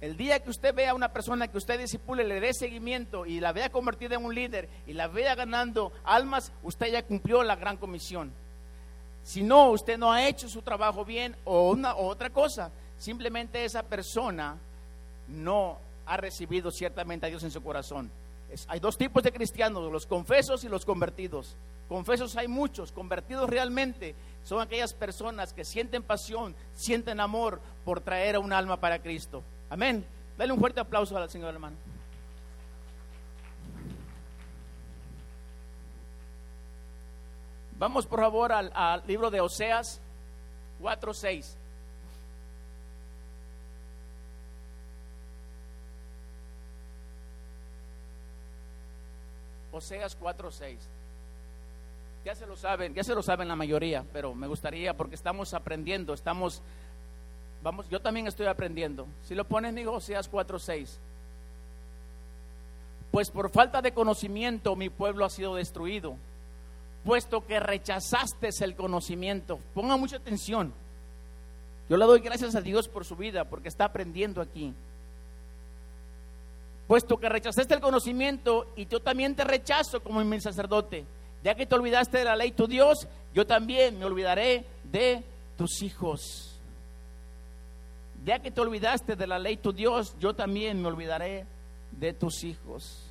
[0.00, 3.40] el día que usted vea a una persona que usted disipule, le dé seguimiento y
[3.40, 7.56] la vea convertida en un líder y la vea ganando almas, usted ya cumplió la
[7.56, 8.30] gran comisión.
[9.22, 13.64] Si no, usted no ha hecho su trabajo bien o una o otra cosa, simplemente
[13.64, 14.58] esa persona
[15.28, 18.10] no ha recibido ciertamente a Dios en su corazón.
[18.68, 21.56] hay dos tipos de cristianos, los confesos y los convertidos.
[21.88, 28.36] Confesos hay muchos, convertidos realmente son aquellas personas que sienten pasión, sienten amor por traer
[28.36, 29.42] a un alma para Cristo.
[29.70, 30.04] Amén.
[30.36, 31.76] Dale un fuerte aplauso al Señor hermano.
[37.78, 40.00] Vamos por favor al, libro de Oseas
[40.80, 41.54] 4.6.
[49.74, 50.76] Oseas 4.6.
[52.24, 55.52] Ya se lo saben, ya se lo saben la mayoría, pero me gustaría porque estamos
[55.52, 56.62] aprendiendo, estamos,
[57.62, 59.06] vamos, yo también estoy aprendiendo.
[59.24, 60.96] Si lo pones en Oseas 4:6,
[63.10, 66.16] pues por falta de conocimiento mi pueblo ha sido destruido,
[67.04, 69.58] puesto que rechazaste el conocimiento.
[69.74, 70.72] Ponga mucha atención.
[71.90, 74.72] Yo le doy gracias a Dios por su vida, porque está aprendiendo aquí.
[76.86, 81.06] Puesto que rechazaste el conocimiento y yo también te rechazo como mi sacerdote.
[81.42, 85.24] Ya que te olvidaste de la ley tu Dios, yo también me olvidaré de
[85.56, 86.58] tus hijos.
[88.24, 91.46] Ya que te olvidaste de la ley tu Dios, yo también me olvidaré
[91.92, 93.10] de tus hijos.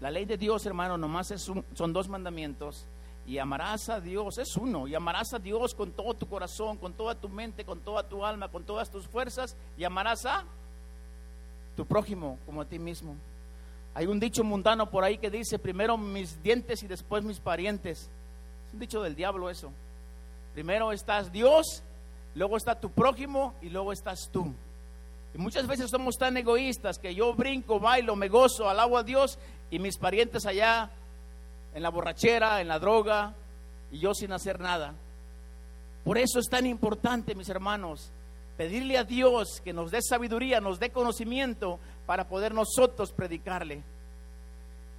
[0.00, 2.86] La ley de Dios, hermano, nomás son dos mandamientos.
[3.26, 4.88] Y amarás a Dios, es uno.
[4.88, 8.24] Y amarás a Dios con todo tu corazón, con toda tu mente, con toda tu
[8.24, 9.56] alma, con todas tus fuerzas.
[9.76, 10.44] Y amarás a
[11.76, 13.16] tu prójimo como a ti mismo.
[13.94, 18.08] Hay un dicho mundano por ahí que dice, primero mis dientes y después mis parientes.
[18.66, 19.70] Es un dicho del diablo eso.
[20.54, 21.82] Primero estás Dios,
[22.34, 24.52] luego está tu prójimo y luego estás tú.
[25.34, 29.38] Y muchas veces somos tan egoístas que yo brinco, bailo, me gozo, alabo a Dios
[29.70, 30.90] y mis parientes allá
[31.74, 33.34] en la borrachera, en la droga
[33.90, 34.94] y yo sin hacer nada.
[36.04, 38.10] Por eso es tan importante, mis hermanos,
[38.62, 43.82] pedirle a Dios que nos dé sabiduría, nos dé conocimiento para poder nosotros predicarle.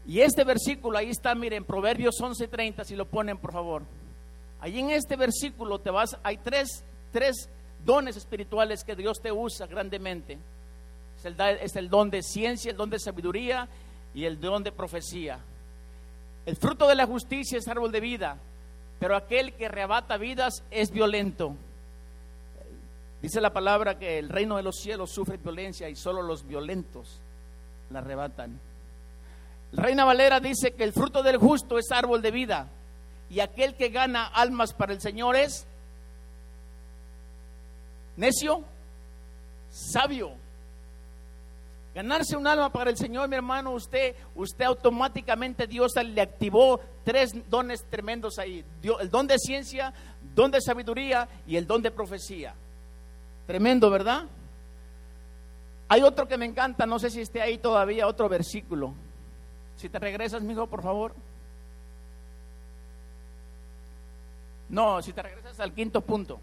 [0.05, 3.83] Y este versículo, ahí está, miren, Proverbios 11:30, si lo ponen por favor.
[4.59, 7.47] Ahí en este versículo te vas, hay tres, tres
[7.85, 10.37] dones espirituales que Dios te usa grandemente.
[11.61, 13.69] Es el, don de ciencia, el don de sabiduría
[14.13, 15.39] y el don de profecía.
[16.45, 18.37] El fruto de la justicia es árbol de vida,
[18.99, 21.55] pero aquel que arrebata vidas es violento.
[23.23, 27.21] Dice la palabra que el reino de los cielos sufre violencia y solo los violentos
[27.89, 28.59] la arrebatan.
[29.71, 32.67] Reina Valera dice que el fruto del justo es árbol de vida
[33.29, 35.65] y aquel que gana almas para el Señor es
[38.17, 38.61] Necio,
[39.71, 40.33] sabio.
[41.95, 47.31] Ganarse un alma para el Señor, mi hermano, usted, usted automáticamente Dios le activó tres
[47.49, 48.65] dones tremendos ahí.
[48.99, 49.93] El don de ciencia,
[50.35, 52.53] don de sabiduría y el don de profecía.
[53.45, 54.25] Tremendo, ¿verdad?
[55.89, 58.93] Hay otro que me encanta, no sé si esté ahí todavía, otro versículo.
[59.75, 61.13] Si te regresas, mijo, por favor.
[64.69, 66.39] No, si te regresas al quinto punto.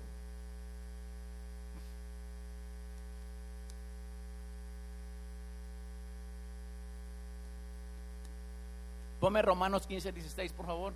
[9.21, 10.93] Ponme Romanos 15, 16, por favor.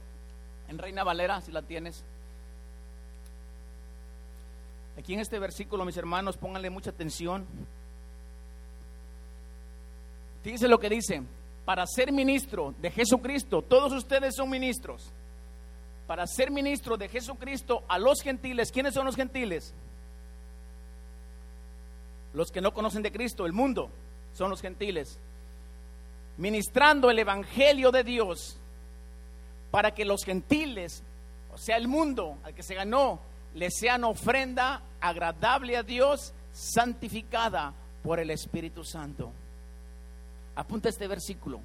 [0.68, 2.04] En Reina Valera, si la tienes.
[4.98, 7.46] Aquí en este versículo, mis hermanos, pónganle mucha atención.
[10.42, 11.22] Fíjense lo que dice.
[11.64, 15.10] Para ser ministro de Jesucristo, todos ustedes son ministros.
[16.06, 19.72] Para ser ministro de Jesucristo a los gentiles, ¿quiénes son los gentiles?
[22.34, 23.88] Los que no conocen de Cristo, el mundo,
[24.34, 25.18] son los gentiles
[26.36, 28.56] ministrando el Evangelio de Dios
[29.70, 31.02] para que los gentiles,
[31.52, 33.20] o sea, el mundo al que se ganó,
[33.54, 39.32] le sean ofrenda agradable a Dios, santificada por el Espíritu Santo.
[40.56, 41.60] Apunta este versículo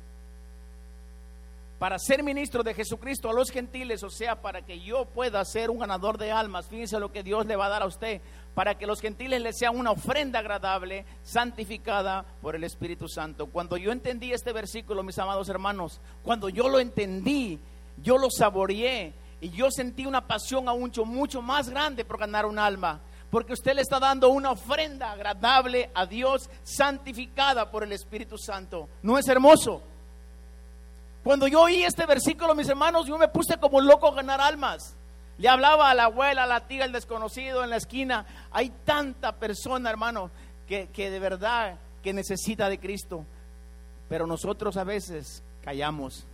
[1.79, 5.69] para ser ministro de Jesucristo a los gentiles, o sea, para que yo pueda ser
[5.69, 6.67] un ganador de almas.
[6.67, 8.19] Fíjense lo que Dios le va a dar a usted,
[8.53, 13.47] para que los gentiles le sean una ofrenda agradable, santificada por el Espíritu Santo.
[13.47, 17.59] Cuando yo entendí este versículo, mis amados hermanos, cuando yo lo entendí,
[18.03, 22.59] yo lo saboreé y yo sentí una pasión aún mucho más grande por ganar un
[22.59, 22.99] alma.
[23.29, 28.89] Porque usted le está dando una ofrenda agradable a Dios, santificada por el Espíritu Santo.
[29.03, 29.81] ¿No es hermoso?
[31.23, 34.95] Cuando yo oí este versículo, mis hermanos, yo me puse como loco a ganar almas.
[35.37, 38.25] Le hablaba a la abuela, a la tía, al desconocido en la esquina.
[38.51, 40.31] Hay tanta persona, hermano,
[40.67, 43.25] que, que de verdad que necesita de Cristo.
[44.09, 46.25] Pero nosotros a veces callamos.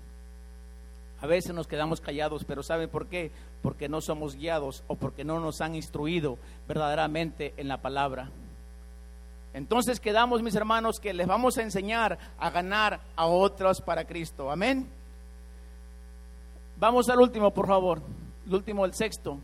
[1.22, 3.32] A veces nos quedamos callados, pero ¿saben por qué?
[3.62, 8.30] Porque no somos guiados o porque no nos han instruido verdaderamente en la palabra.
[9.54, 14.52] Entonces quedamos, mis hermanos, que les vamos a enseñar a ganar a otros para Cristo.
[14.52, 14.90] Amén.
[16.78, 18.02] Vamos al último, por favor.
[18.46, 19.40] El último, el sexto.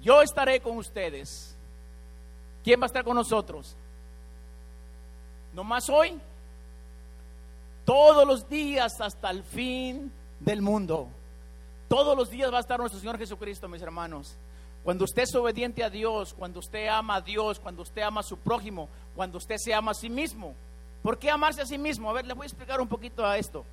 [0.00, 1.54] Yo estaré con ustedes.
[2.64, 3.76] ¿Quién va a estar con nosotros?
[5.52, 6.18] ¿No más hoy?
[7.86, 11.06] Todos los días hasta el fin del mundo.
[11.88, 14.36] Todos los días va a estar nuestro Señor Jesucristo, mis hermanos.
[14.82, 18.24] Cuando usted es obediente a Dios, cuando usted ama a Dios, cuando usted ama a
[18.24, 20.54] su prójimo, cuando usted se ama a sí mismo.
[21.00, 22.10] ¿Por qué amarse a sí mismo?
[22.10, 23.64] A ver, les voy a explicar un poquito a esto.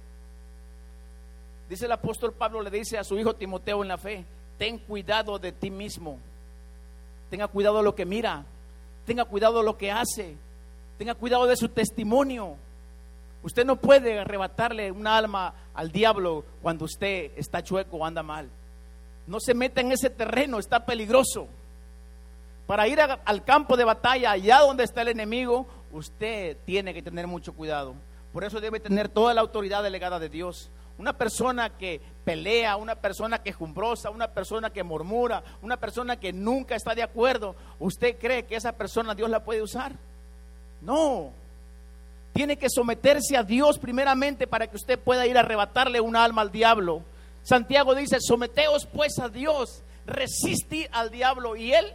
[1.67, 4.25] Dice el apóstol Pablo, le dice a su hijo Timoteo en la fe,
[4.59, 6.19] ten cuidado de ti mismo.
[7.31, 8.45] Tenga cuidado de lo que mira,
[9.07, 10.35] tenga cuidado de lo que hace,
[10.99, 12.57] tenga cuidado de su testimonio.
[13.43, 18.49] Usted no puede arrebatarle un alma al diablo cuando usted está chueco o anda mal.
[19.27, 21.47] No se meta en ese terreno, está peligroso.
[22.65, 27.27] Para ir al campo de batalla, allá donde está el enemigo, usted tiene que tener
[27.27, 27.95] mucho cuidado.
[28.31, 30.69] Por eso debe tener toda la autoridad delegada de Dios.
[30.97, 36.31] Una persona que pelea, una persona que jumbrosa, una persona que murmura, una persona que
[36.31, 39.93] nunca está de acuerdo, ¿usted cree que esa persona Dios la puede usar?
[40.81, 41.31] No.
[42.33, 46.41] Tiene que someterse a Dios primeramente para que usted pueda ir a arrebatarle un alma
[46.41, 47.03] al diablo.
[47.43, 51.85] Santiago dice, someteos pues a Dios, resistid al diablo y él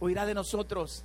[0.00, 1.04] huirá de nosotros.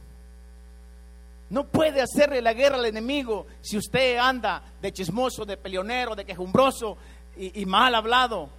[1.50, 6.26] No puede hacerle la guerra al enemigo si usted anda de chismoso, de peleonero, de
[6.26, 6.98] quejumbroso
[7.36, 8.50] y, y mal hablado.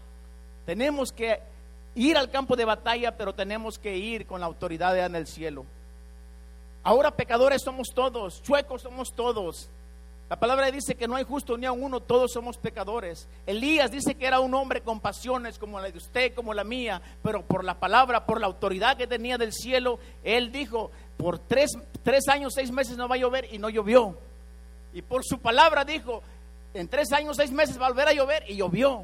[0.66, 1.40] Tenemos que
[1.94, 5.64] ir al campo de batalla, pero tenemos que ir con la autoridad en el cielo.
[6.82, 9.68] Ahora pecadores somos todos, chuecos somos todos.
[10.30, 13.26] La palabra dice que no hay justo ni a uno, todos somos pecadores.
[13.46, 17.02] Elías dice que era un hombre con pasiones como la de usted, como la mía,
[17.20, 21.72] pero por la palabra, por la autoridad que tenía del cielo, él dijo, por tres,
[22.04, 24.16] tres años, seis meses no va a llover y no llovió.
[24.94, 26.22] Y por su palabra dijo,
[26.74, 29.02] en tres años, seis meses va a volver a llover y llovió,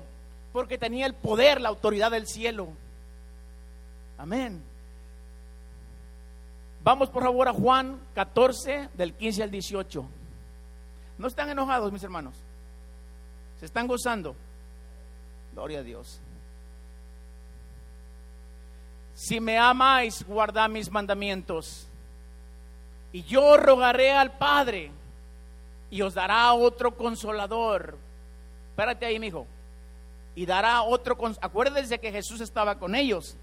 [0.53, 2.69] porque tenía el poder, la autoridad del cielo.
[4.17, 4.63] Amén.
[6.87, 10.07] Vamos por favor a Juan 14, del 15 al 18.
[11.19, 12.37] No están enojados, mis hermanos.
[13.59, 14.37] Se están gozando.
[15.53, 16.21] Gloria a Dios.
[19.15, 21.89] Si me amáis, guardad mis mandamientos.
[23.13, 24.93] Y yo rogaré al Padre
[25.91, 27.99] y os dará otro consolador.
[28.71, 29.45] Espérate ahí, mi hijo.
[30.37, 31.19] Y dará otro.
[31.41, 33.37] Acuérdense que Jesús estaba con ellos.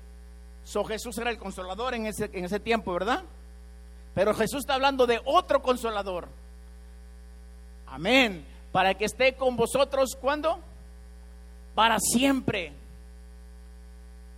[0.63, 3.23] So Jesús era el consolador en ese, en ese tiempo, ¿verdad?
[4.13, 6.27] Pero Jesús está hablando de otro consolador.
[7.87, 8.45] Amén.
[8.71, 10.59] Para que esté con vosotros, ¿cuándo?
[11.75, 12.73] Para siempre.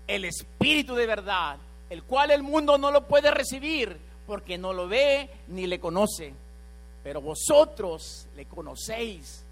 [0.07, 1.57] El Espíritu de verdad,
[1.89, 3.97] el cual el mundo no lo puede recibir
[4.27, 6.33] porque no lo ve ni le conoce.
[7.03, 9.43] Pero vosotros le conocéis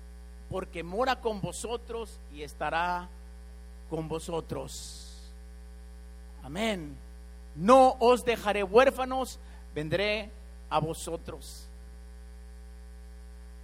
[0.50, 3.08] porque mora con vosotros y estará
[3.90, 5.03] con vosotros.
[6.44, 6.96] Amén.
[7.56, 9.40] No os dejaré huérfanos,
[9.74, 10.30] vendré
[10.70, 11.68] a vosotros.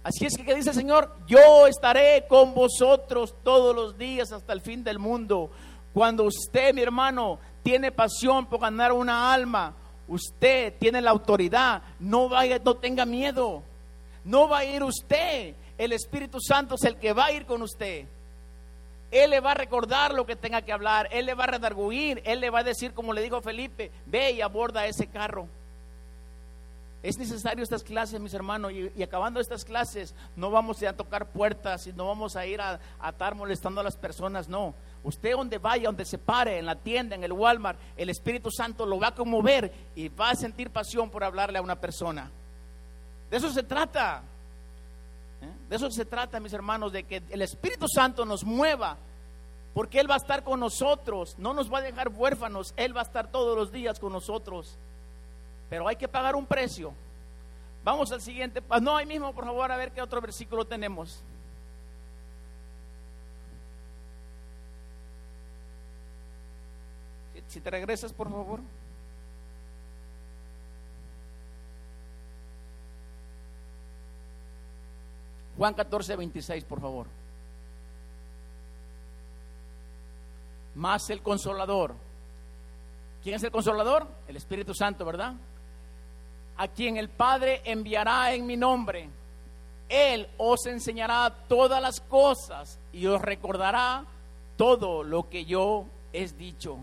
[0.02, 1.14] Así es que, ¿qué dice el Señor?
[1.26, 5.50] Yo estaré con vosotros todos los días hasta el fin del mundo.
[5.92, 9.74] Cuando usted, mi hermano, tiene pasión por ganar una alma,
[10.08, 13.62] usted tiene la autoridad, no vaya, no tenga miedo.
[14.24, 17.62] No va a ir usted, el Espíritu Santo es el que va a ir con
[17.62, 18.06] usted.
[19.10, 22.22] Él le va a recordar lo que tenga que hablar, Él le va a redarguir,
[22.24, 25.48] Él le va a decir, como le dijo Felipe, ve y aborda ese carro.
[27.02, 31.86] Es necesario estas clases, mis hermanos, y, acabando estas clases, no vamos a tocar puertas
[31.86, 34.74] y no vamos a ir a, a, estar molestando a las personas, no.
[35.02, 38.84] Usted donde vaya, donde se pare, en la tienda, en el Walmart, el Espíritu Santo
[38.84, 42.30] lo va a conmover y va a sentir pasión por hablarle a una persona.
[43.30, 44.22] De eso se trata.
[45.70, 48.96] De eso se trata, mis hermanos, de que el Espíritu Santo nos mueva,
[49.72, 53.02] porque Él va a estar con nosotros, no nos va a dejar huérfanos, Él va
[53.02, 54.76] a estar todos los días con nosotros.
[55.68, 56.92] Pero hay que pagar un precio.
[57.84, 58.60] Vamos al siguiente.
[58.82, 61.22] No, ahí mismo, por favor, a ver qué otro versículo tenemos.
[67.46, 68.58] Si te regresas, por favor.
[75.60, 77.06] Juan 14, 26, por favor.
[80.74, 81.94] Más el consolador.
[83.22, 84.08] ¿Quién es el consolador?
[84.26, 85.34] El Espíritu Santo, ¿verdad?
[86.56, 89.08] a quien el Padre enviará en mi nombre.
[89.88, 94.04] Él os enseñará todas las cosas y os recordará
[94.56, 96.78] todo lo que yo he dicho.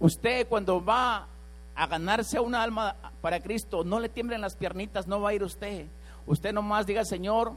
[0.00, 1.26] Usted cuando va
[1.74, 5.44] a ganarse un alma para Cristo, no le tiemblen las piernitas, no va a ir
[5.44, 5.86] usted.
[6.26, 7.52] Usted nomás diga, Señor,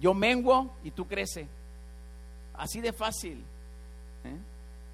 [0.00, 1.46] yo menguo y tú crece.
[2.54, 3.44] Así de fácil.
[4.24, 4.36] ¿eh?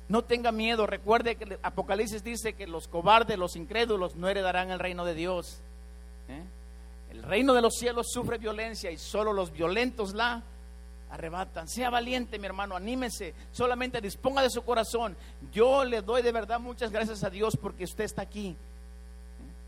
[0.08, 0.86] No tenga miedo.
[0.86, 5.60] Recuerde que Apocalipsis dice que los cobardes, los incrédulos, no heredarán el reino de Dios.
[6.28, 6.42] ¿eh?
[7.10, 10.42] El reino de los cielos sufre violencia y solo los violentos la
[11.10, 11.68] arrebatan.
[11.68, 13.32] Sea valiente, mi hermano, anímese.
[13.52, 15.16] Solamente disponga de su corazón.
[15.52, 18.56] Yo le doy de verdad muchas gracias a Dios porque usted está aquí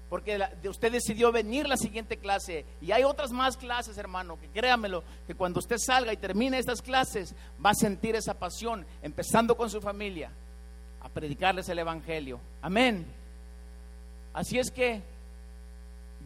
[0.09, 5.05] porque usted decidió venir la siguiente clase y hay otras más clases, hermano, que créamelo,
[5.27, 7.35] que cuando usted salga y termine estas clases
[7.65, 10.31] va a sentir esa pasión, empezando con su familia,
[11.01, 12.41] a predicarles el Evangelio.
[12.63, 13.07] Amén.
[14.33, 15.03] Así es que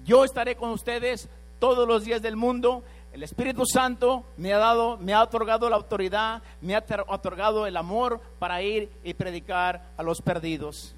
[0.04, 1.28] yo estaré con ustedes
[1.58, 2.84] todos los días del mundo.
[3.12, 7.76] El Espíritu Santo me ha dado, me ha otorgado la autoridad, me ha otorgado el
[7.76, 10.94] amor para ir y predicar a los perdidos.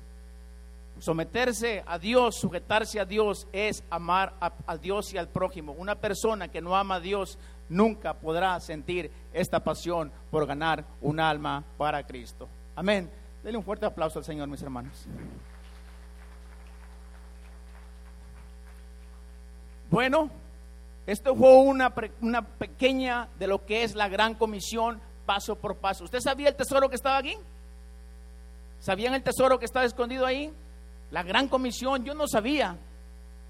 [0.98, 5.72] Someterse a Dios, sujetarse a Dios es amar a, Dios y al prójimo.
[5.72, 7.38] Una persona que no ama a Dios
[7.68, 12.48] nunca podrá sentir esta pasión por ganar un alma para Cristo.
[12.76, 13.10] Amén.
[13.42, 15.06] Denle un fuerte aplauso al Señor, mis hermanos.
[19.90, 20.30] Bueno,
[21.06, 26.04] esto fue una, una pequeña de lo que es la gran comisión paso por paso.
[26.04, 27.36] ¿Usted sabía el tesoro que estaba aquí?
[28.80, 30.52] ¿Sabían el tesoro que estaba escondido ahí?
[31.14, 32.76] La gran comisión, yo no sabía.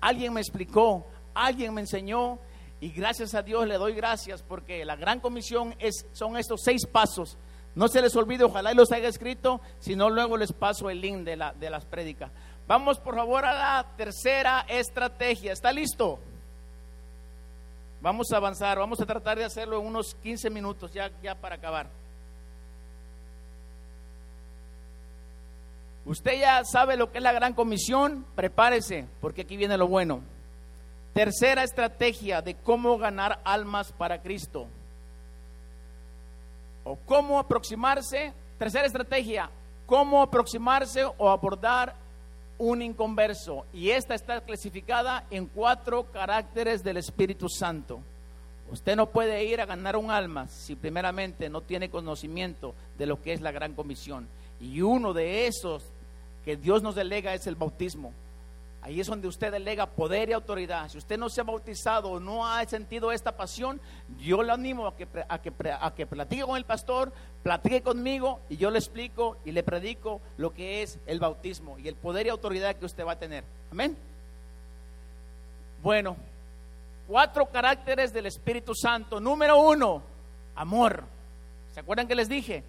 [0.03, 2.39] Alguien me explicó, alguien me enseñó
[2.79, 6.85] y gracias a Dios le doy gracias porque la gran comisión es, son estos seis
[6.85, 7.39] pasos.
[7.75, 11.01] No se les olvide, ojalá y los haya escrito, si no luego les paso el
[11.01, 12.31] link de, la, de las prédicas.
[12.67, 15.55] Vamos por favor a la tercera estrategia.
[15.55, 16.19] ¿Está listo?
[18.03, 21.55] Vamos a avanzar, vamos a tratar de hacerlo en unos 15 minutos ya, ya para
[21.55, 21.89] acabar.
[26.07, 30.21] Usted ya sabe lo que es la gran comisión, prepárese, porque aquí viene lo bueno.
[31.15, 34.67] Tercera estrategia de cómo ganar almas para Cristo.
[36.83, 38.35] O cómo aproximarse.
[38.59, 39.51] Tercera estrategia,
[39.87, 41.95] cómo aproximarse o abordar
[42.59, 43.65] un inconverso.
[43.73, 48.01] Y esta está clasificada en cuatro caracteres del Espíritu Santo.
[48.71, 53.21] Usted no puede ir a ganar un alma si primeramente no tiene conocimiento de lo
[53.21, 54.27] que es la gran comisión.
[54.61, 55.85] Y uno de esos
[56.45, 58.13] que Dios nos delega es el bautismo.
[58.85, 60.91] Ahí es donde usted delega poder y autoridad.
[60.91, 63.81] Si usted no se ha bautizado o no ha sentido esta pasión,
[64.21, 67.11] yo le animo a que, a que, a que platique con el pastor,
[67.43, 71.89] platique conmigo y yo le explico y le predico lo que es el bautismo y
[71.89, 73.43] el poder y autoridad que usted va a tener.
[73.73, 73.97] Amén.
[75.83, 76.15] Bueno,
[77.07, 79.19] cuatro caracteres del Espíritu Santo.
[79.19, 80.03] Número uno,
[80.55, 81.05] amor.
[81.73, 82.63] ¿Se acuerdan que les dije?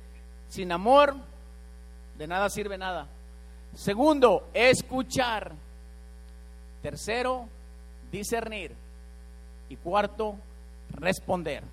[0.47, 1.13] Sin amor,
[2.17, 3.09] de nada sirve nada.
[3.75, 5.53] Segundo, escuchar.
[6.81, 7.47] Tercero,
[8.11, 8.73] discernir.
[9.69, 10.35] Y cuarto,
[10.91, 11.63] responder.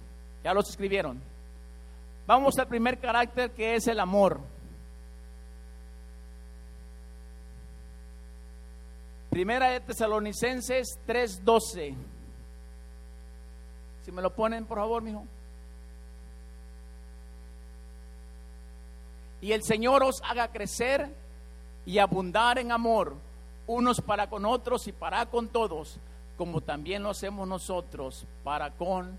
[0.43, 1.21] Ya los escribieron.
[2.27, 4.41] Vamos al primer carácter que es el amor.
[9.31, 11.95] Primera de Tesalonicenses 3:12.
[14.05, 15.25] Si me lo ponen, por favor, mijo.
[19.41, 21.22] Y el Señor os haga crecer
[21.87, 23.15] y abundar en amor
[23.67, 25.99] unos para con otros y para con todos,
[26.37, 29.19] como también lo hacemos nosotros para con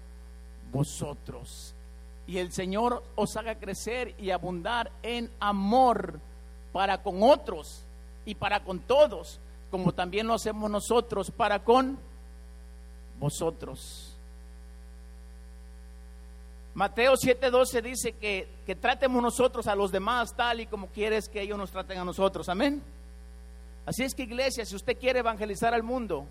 [0.72, 1.74] vosotros.
[2.28, 6.20] Y el Señor os haga crecer y abundar en amor
[6.72, 7.84] para con otros
[8.26, 9.40] y para con todos,
[9.70, 11.98] como también lo hacemos nosotros para con
[13.20, 14.13] vosotros.
[16.74, 21.42] Mateo 7:12 dice que, que tratemos nosotros a los demás tal y como quieres que
[21.42, 22.50] ellos nos traten a nosotros.
[22.50, 22.82] Amén.
[23.86, 26.26] Así es que iglesia, si usted quiere evangelizar al mundo,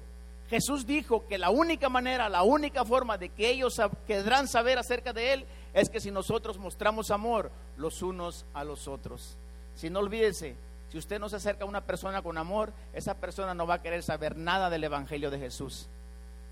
[0.49, 5.13] Jesús dijo que la única manera, la única forma de que ellos querrán saber acerca
[5.13, 9.37] de Él es que si nosotros mostramos amor los unos a los otros.
[9.75, 10.57] Si no olvídese,
[10.91, 13.83] si usted no se acerca a una persona con amor, esa persona no va a
[13.83, 15.89] querer saber nada del Evangelio de Jesús.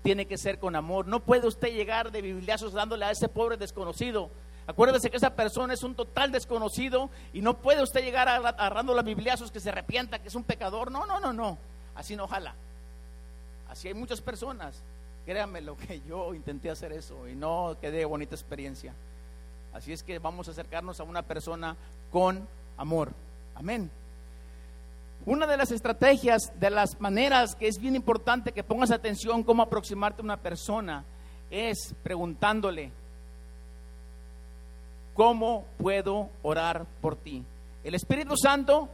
[0.03, 1.07] Tiene que ser con amor.
[1.07, 4.29] No puede usted llegar de bibliazos dándole a ese pobre desconocido
[4.67, 9.01] Acuérdese que esa persona es un total desconocido y no puede usted llegar agarrando la
[9.01, 10.91] bibliazos que se arrepienta, que es un pecador.
[10.91, 11.57] No, no, no, no.
[11.95, 12.53] Así no jala.
[13.69, 14.81] Así hay muchas personas.
[15.25, 18.93] Créanme lo que yo intenté hacer eso y no quedé bonita experiencia.
[19.73, 21.75] Así es que vamos a acercarnos a una persona
[22.11, 22.47] con
[22.77, 23.11] amor.
[23.55, 23.89] Amén.
[25.25, 29.61] Una de las estrategias, de las maneras que es bien importante que pongas atención cómo
[29.61, 31.03] aproximarte a una persona,
[31.51, 32.91] es preguntándole,
[35.13, 37.43] ¿cómo puedo orar por ti?
[37.83, 38.89] El Espíritu Santo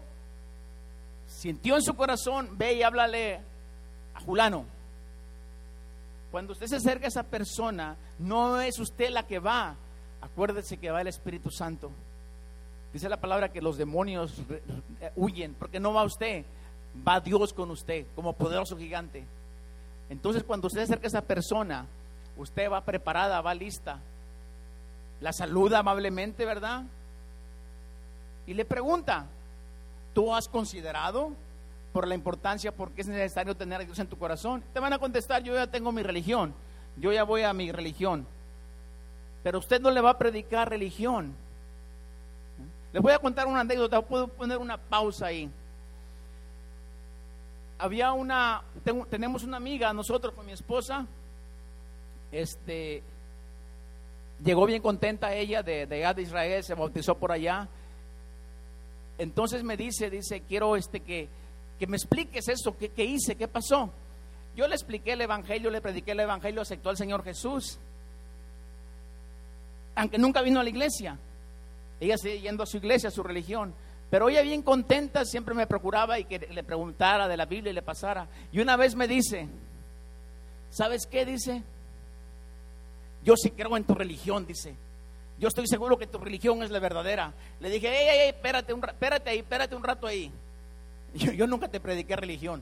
[1.28, 3.40] sintió en su corazón, ve y háblale
[4.14, 4.66] a Julano.
[6.30, 9.76] Cuando usted se acerca a esa persona, no es usted la que va,
[10.20, 11.90] acuérdese que va el Espíritu Santo.
[12.94, 14.34] Dice la palabra que los demonios
[15.16, 16.46] huyen, porque no va usted,
[17.08, 19.26] va Dios con usted como poderoso gigante.
[20.10, 21.86] Entonces cuando usted acerca a esa persona,
[22.38, 24.00] usted va preparada, va lista,
[25.20, 26.84] la saluda amablemente, ¿verdad?
[28.46, 29.26] Y le pregunta,
[30.14, 31.32] ¿tú has considerado
[31.92, 34.64] por la importancia, por qué es necesario tener a Dios en tu corazón?
[34.74, 36.54] Te van a contestar, yo ya tengo mi religión,
[36.98, 38.26] yo ya voy a mi religión.
[39.44, 41.34] Pero usted no le va a predicar religión.
[42.98, 45.48] Les voy a contar una anécdota, puedo poner una pausa ahí.
[47.78, 48.64] Había una,
[49.08, 51.06] tenemos una amiga, nosotros con mi esposa,
[52.32, 53.04] este,
[54.44, 57.70] Llegó bien contenta ella de, de, de Israel, se bautizó por allá.
[59.20, 61.30] Entonces me dice, dice, quiero este que,
[61.78, 63.92] que me expliques eso, ¿qué, hice, qué pasó.
[64.56, 67.78] Yo le expliqué el Evangelio, le prediqué el Evangelio, aceptó al Señor Jesús.
[69.94, 71.20] Aunque nunca vino a la iglesia.
[72.00, 73.74] Ella sigue yendo a su iglesia, a su religión.
[74.10, 77.76] Pero ella bien contenta, siempre me procuraba y que le preguntara de la Biblia y
[77.76, 78.28] le pasara.
[78.52, 79.48] Y una vez me dice,
[80.70, 81.26] ¿sabes qué?
[81.26, 81.62] Dice,
[83.24, 84.76] yo sí creo en tu religión, dice.
[85.40, 87.34] Yo estoy seguro que tu religión es la verdadera.
[87.60, 90.32] Le dije, hey, hey, espérate, un, espérate ahí, espérate un rato ahí.
[91.14, 92.62] Yo, nunca te prediqué religión.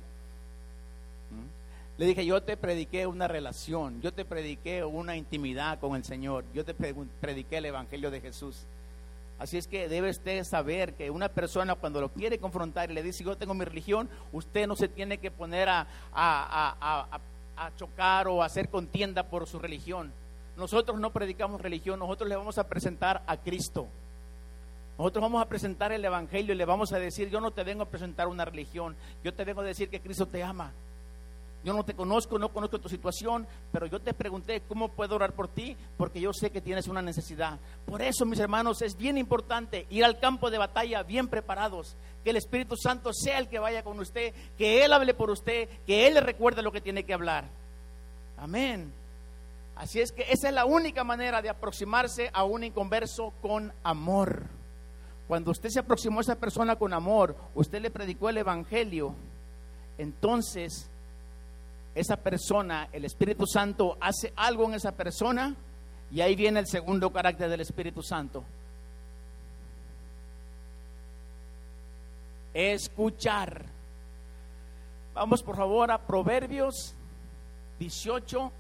[1.29, 1.99] ¿Mm?
[1.99, 6.43] Le dije, yo te prediqué una relación, yo te prediqué una intimidad con el Señor,
[6.53, 8.65] yo te prediqué el Evangelio de Jesús.
[9.38, 13.03] Así es que debe usted saber que una persona cuando lo quiere confrontar y le
[13.03, 17.19] dice, yo tengo mi religión, usted no se tiene que poner a, a,
[17.57, 20.13] a chocar o a hacer contienda por su religión
[20.57, 23.88] nosotros no predicamos religión, nosotros le vamos a presentar a Cristo.
[24.97, 27.83] Nosotros vamos a presentar el Evangelio y le vamos a decir, yo no te vengo
[27.83, 30.71] a presentar una religión, yo te vengo a decir que Cristo te ama.
[31.66, 35.34] Yo no te conozco, no conozco tu situación, pero yo te pregunté cómo puedo orar
[35.34, 37.59] por ti, porque yo sé que tienes una necesidad.
[37.88, 42.30] Por eso, mis hermanos, es bien importante ir al campo de batalla bien preparados, que
[42.30, 46.05] el Espíritu Santo sea el que vaya con usted, que Él hable por usted, que
[46.05, 47.45] Él le recuerde lo que tiene que hablar.
[48.38, 48.93] Amén.
[49.76, 54.43] Así es que esa es la única manera de aproximarse a un inconverso con amor.
[55.28, 59.16] Cuando usted se aproximó a esa persona con amor, usted le predicó el Evangelio
[59.97, 60.91] entonces
[61.96, 65.56] esa persona, el Espíritu Santo hace algo en esa persona
[66.12, 68.43] y ahí viene el segundo carácter del Espíritu Santo.
[72.54, 73.66] Escuchar.
[75.14, 76.93] Vamos por favor a Proverbios
[77.80, 78.52] 18,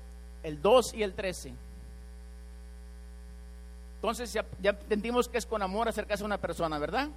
[0.43, 1.53] el 2 y el 13.
[3.95, 7.09] Entonces ya, ya entendimos que es con amor acercarse a una persona, ¿verdad?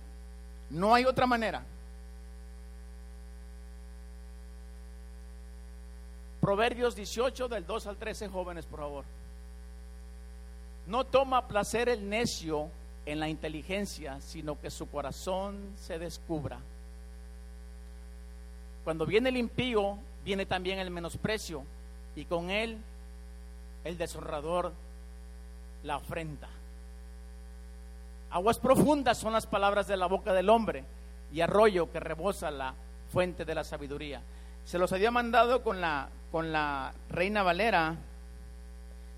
[0.71, 1.64] No hay otra manera.
[6.41, 9.05] Proverbios 18 del 2 al 13, jóvenes, por favor.
[10.86, 12.68] No toma placer el necio
[13.05, 16.59] en la inteligencia, sino que su corazón se descubra.
[18.84, 21.62] Cuando viene el impío, viene también el menosprecio,
[22.16, 22.78] y con él
[23.84, 24.72] el deshonrador,
[25.82, 26.49] la afrenta.
[28.30, 30.84] Aguas profundas son las palabras de la boca del hombre,
[31.32, 32.74] y arroyo que rebosa la
[33.12, 34.22] fuente de la sabiduría.
[34.64, 37.97] Se los había mandado con la, con la reina Valera.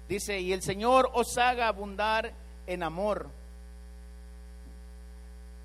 [0.08, 2.32] Dice, y el Señor os haga abundar
[2.66, 3.28] en amor.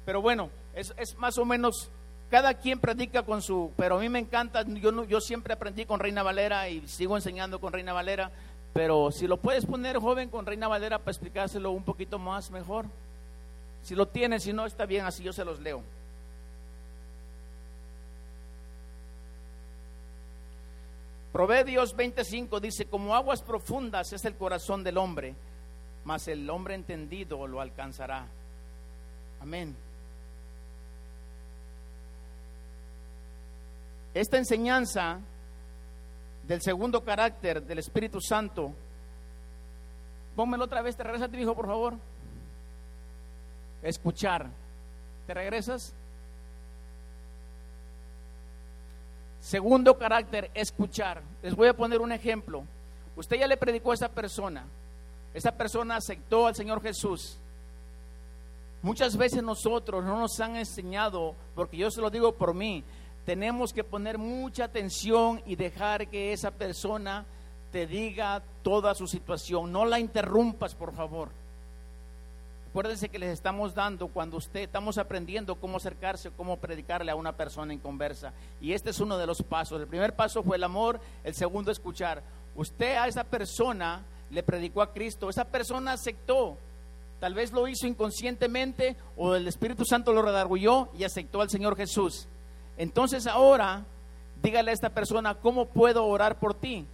[0.06, 1.90] Pero bueno, es, es más o menos,
[2.30, 6.00] cada quien predica con su, pero a mí me encanta, yo, yo siempre aprendí con
[6.00, 8.32] Reina Valera y sigo enseñando con Reina Valera,
[8.74, 12.86] pero si lo puedes poner joven con Reina Valera para explicárselo un poquito más mejor.
[13.84, 15.82] Si lo tienes, si no, está bien, así yo se los leo.
[21.36, 25.36] Proverbios 25 dice, como aguas profundas es el corazón del hombre,
[26.06, 28.26] mas el hombre entendido lo alcanzará.
[29.42, 29.76] Amén.
[34.14, 35.20] Esta enseñanza
[36.48, 38.72] del segundo carácter del Espíritu Santo,
[40.38, 41.96] pónmelo otra vez, te regresas, hijo, por favor.
[43.84, 44.48] Escuchar.
[45.28, 45.94] ¿Te regresas?
[49.46, 51.22] Segundo carácter, escuchar.
[51.44, 52.64] Les voy a poner un ejemplo.
[53.16, 54.66] Usted ya le predicó a esa persona.
[55.36, 57.38] Esa persona aceptó al Señor Jesús.
[58.82, 62.84] Muchas veces nosotros no nos han enseñado, porque yo se lo digo por mí,
[63.24, 67.24] tenemos que poner mucha atención y dejar que esa persona
[67.72, 69.72] te diga toda su situación.
[69.72, 71.30] No la interrumpas, por favor.
[72.76, 77.32] Acuérdense que les estamos dando cuando usted estamos aprendiendo cómo acercarse, cómo predicarle a una
[77.32, 78.34] persona en conversa.
[78.60, 79.80] Y este es uno de los pasos.
[79.80, 82.22] El primer paso fue el amor, el segundo escuchar.
[82.54, 86.58] Usted a esa persona le predicó a Cristo, esa persona aceptó.
[87.22, 91.78] Tal vez lo hizo inconscientemente o el Espíritu Santo lo redargulló y aceptó al Señor
[91.78, 92.28] Jesús.
[92.78, 93.86] Entonces ahora
[94.44, 96.86] dígale a esta persona, ¿cómo puedo orar por ti?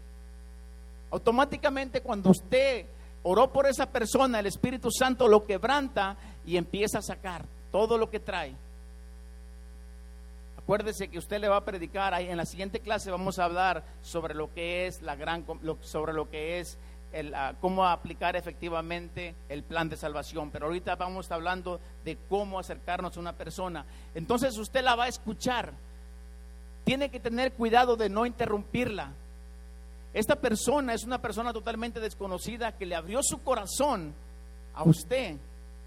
[1.10, 2.86] Automáticamente cuando usted
[3.24, 8.10] oró por esa persona, el Espíritu Santo lo quebranta y empieza a sacar todo lo
[8.10, 8.56] que trae.
[10.58, 14.36] Acuérdese que usted le va a predicar en la siguiente clase vamos a hablar sobre
[14.36, 15.44] lo que es la gran
[15.82, 16.78] sobre lo que es
[17.12, 22.60] el, ah, cómo aplicar efectivamente el plan de salvación, pero ahorita vamos hablando de cómo
[22.60, 23.86] acercarnos a una persona.
[24.16, 25.74] Entonces usted la va a escuchar.
[26.84, 29.12] Tiene que tener cuidado de no interrumpirla.
[30.14, 34.14] Esta persona es una persona totalmente desconocida que le abrió su corazón
[34.74, 35.38] a usted.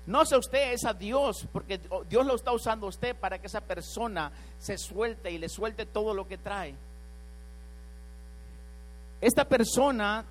[0.06, 3.38] No es a usted, es a Dios, porque Dios lo está usando a usted para
[3.38, 6.74] que esa persona se suelte y le suelte todo lo que trae.
[9.20, 10.24] Esta persona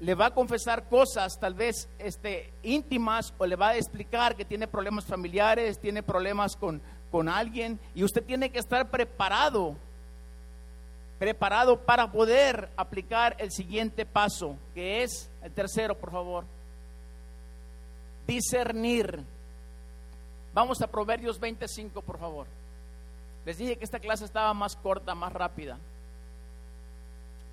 [0.00, 4.44] le va a confesar cosas tal vez este, íntimas o le va a explicar que
[4.44, 6.80] tiene problemas familiares, tiene problemas con,
[7.10, 9.76] con alguien y usted tiene que estar preparado
[11.20, 16.44] preparado para poder aplicar el siguiente paso, que es el tercero, por favor.
[18.26, 19.22] Discernir.
[20.54, 22.46] Vamos a Proverbios 25, por favor.
[23.44, 25.76] Les dije que esta clase estaba más corta, más rápida.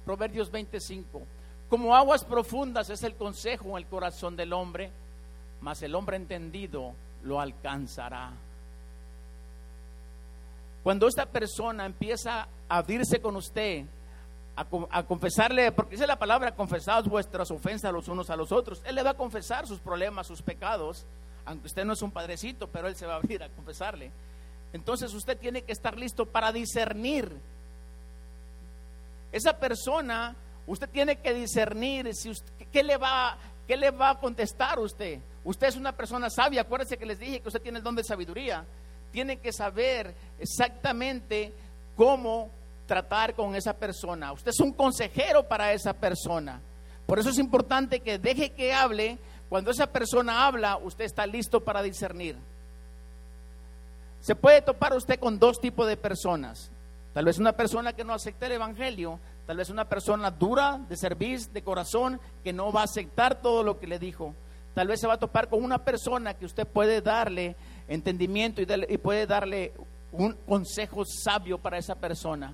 [0.06, 1.22] Proverbios 25.
[1.70, 4.92] Como aguas profundas es el consejo en el corazón del hombre,
[5.60, 8.32] mas el hombre entendido lo alcanzará.
[10.84, 13.86] Cuando esta persona empieza abrirse con usted,
[14.56, 18.96] a, confesarle, porque dice la palabra, confesados vuestras ofensas los unos a los otros, Él
[18.96, 21.06] le va a confesar sus problemas, sus pecados,
[21.46, 24.12] aunque usted no es un padrecito, pero Él se va a abrir a confesarle.
[24.74, 27.32] Entonces usted tiene que estar listo para discernir.
[29.32, 32.32] Esa persona, usted tiene que discernir si
[32.72, 33.38] qué, le va,
[33.68, 35.20] qué le va a contestar usted.
[35.44, 38.04] Usted es una persona sabia, acuérdese que les dije que usted tiene el don de
[38.04, 38.66] sabiduría
[39.12, 41.54] tiene que saber exactamente
[41.96, 42.52] cómo
[42.88, 44.32] tratar con esa persona.
[44.32, 46.62] Usted es un consejero para esa persona.
[47.06, 49.20] Por eso es importante que deje que hable.
[49.50, 52.36] Cuando esa persona habla, usted está listo para discernir.
[54.20, 56.72] Se puede topar usted con dos tipos de personas.
[57.14, 60.98] Tal vez una persona que no acepta el Evangelio, tal vez una persona dura de
[60.98, 64.34] servir, de corazón, que no va a aceptar todo lo que le dijo.
[64.74, 67.56] Tal vez se va a topar con una persona que usted puede darle
[67.88, 69.74] entendimiento y, puede darle
[70.12, 72.54] un consejo sabio para esa persona.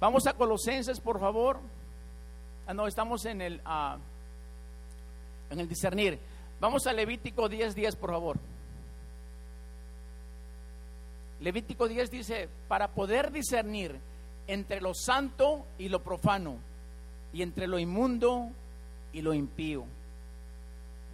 [0.00, 1.58] Vamos a Colosenses, por favor.
[2.66, 3.98] Ah, no, estamos en el, ah,
[5.50, 6.18] en el discernir.
[6.60, 8.36] Vamos a Levítico 10, 10, por favor.
[11.40, 13.98] Levítico 10 dice, para poder discernir
[14.46, 16.56] entre lo santo y lo profano,
[17.32, 18.50] y entre lo inmundo
[19.12, 19.84] y lo impío.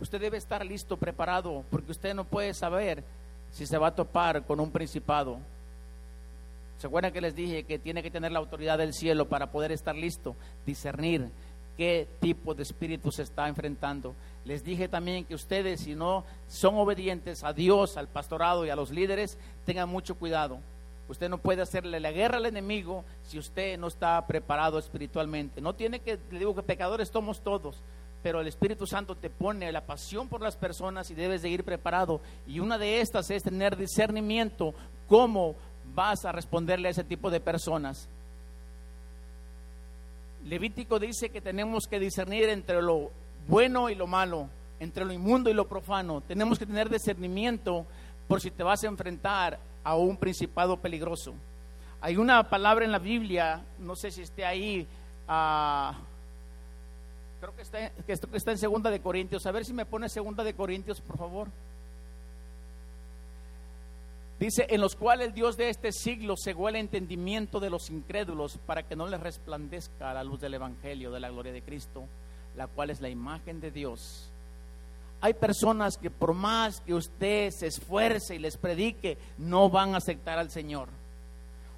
[0.00, 3.04] Usted debe estar listo, preparado, porque usted no puede saber
[3.50, 5.38] si se va a topar con un principado.
[6.84, 9.72] ¿Se acuerdan que les dije que tiene que tener la autoridad del cielo para poder
[9.72, 11.30] estar listo, discernir
[11.78, 14.14] qué tipo de espíritu se está enfrentando?
[14.44, 18.76] Les dije también que ustedes, si no son obedientes a Dios, al pastorado y a
[18.76, 20.58] los líderes, tengan mucho cuidado.
[21.08, 25.62] Usted no puede hacerle la guerra al enemigo si usted no está preparado espiritualmente.
[25.62, 27.80] No tiene que, le digo que pecadores somos todos,
[28.22, 31.64] pero el Espíritu Santo te pone la pasión por las personas y debes de ir
[31.64, 32.20] preparado.
[32.46, 34.74] Y una de estas es tener discernimiento
[35.08, 35.54] cómo
[35.94, 38.08] vas a responderle a ese tipo de personas.
[40.44, 43.10] Levítico dice que tenemos que discernir entre lo
[43.48, 44.48] bueno y lo malo,
[44.80, 46.20] entre lo inmundo y lo profano.
[46.20, 47.86] Tenemos que tener discernimiento
[48.28, 51.34] por si te vas a enfrentar a un principado peligroso.
[52.00, 54.86] Hay una palabra en la Biblia, no sé si esté ahí,
[55.26, 55.94] uh,
[57.40, 59.46] creo que está, que está en Segunda de Corintios.
[59.46, 61.48] A ver si me pone Segunda de Corintios, por favor.
[64.44, 68.58] Dice, en los cuales el Dios de este siglo cegó el entendimiento de los incrédulos
[68.66, 72.04] para que no les resplandezca la luz del Evangelio de la gloria de Cristo
[72.56, 74.30] la cual es la imagen de Dios.
[75.22, 79.98] Hay personas que por más que usted se esfuerce y les predique, no van a
[79.98, 80.88] aceptar al Señor.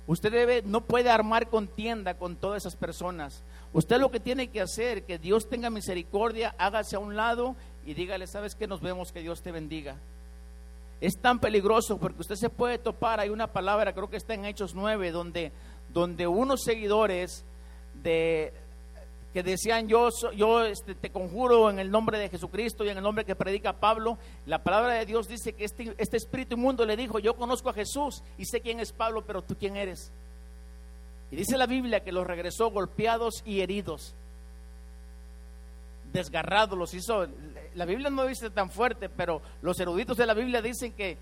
[0.09, 3.43] Usted debe, no puede armar contienda con todas esas personas.
[3.73, 7.55] Usted lo que tiene que hacer, que Dios tenga misericordia, hágase a un lado
[7.85, 9.97] y dígale, sabes que nos vemos, que Dios te bendiga.
[11.01, 14.45] Es tan peligroso porque usted se puede topar, hay una palabra, creo que está en
[14.45, 15.53] Hechos 9, donde,
[15.93, 17.45] donde unos seguidores
[18.03, 18.53] de,
[19.37, 23.03] que decían yo, yo este, te conjuro en el nombre de Jesucristo y en el
[23.03, 24.17] nombre que predica Pablo.
[24.47, 27.75] La palabra de Dios dice que este, este espíritu inmundo le dijo, yo conozco a
[27.75, 30.11] Jesús y sé quién es Pablo, pero tú quién eres.
[31.31, 34.15] Y dice la Biblia que los regresó golpeados y heridos,
[36.17, 37.27] desgarrados, los hizo,
[37.75, 41.17] la Biblia no dice tan fuerte, pero los eruditos de la Biblia dicen que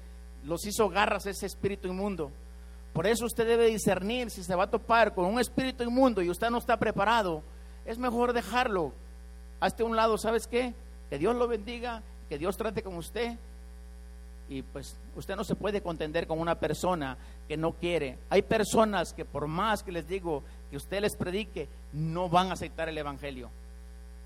[0.44, 2.30] los hizo garras ese espíritu inmundo.
[2.92, 6.30] Por eso usted debe discernir si se va a topar con un espíritu inmundo y
[6.30, 7.42] usted no está preparado
[7.84, 8.92] es mejor dejarlo.
[9.60, 10.74] Hazte un lado, ¿sabes qué?
[11.10, 13.36] Que Dios lo bendiga, que Dios trate con usted.
[14.48, 17.16] Y pues usted no se puede contender con una persona
[17.48, 18.18] que no quiere.
[18.30, 22.54] Hay personas que por más que les digo que usted les predique, no van a
[22.54, 23.50] aceptar el Evangelio.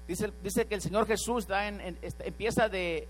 [0.09, 3.07] Dice, dice que el Señor Jesús da en, este, empieza de,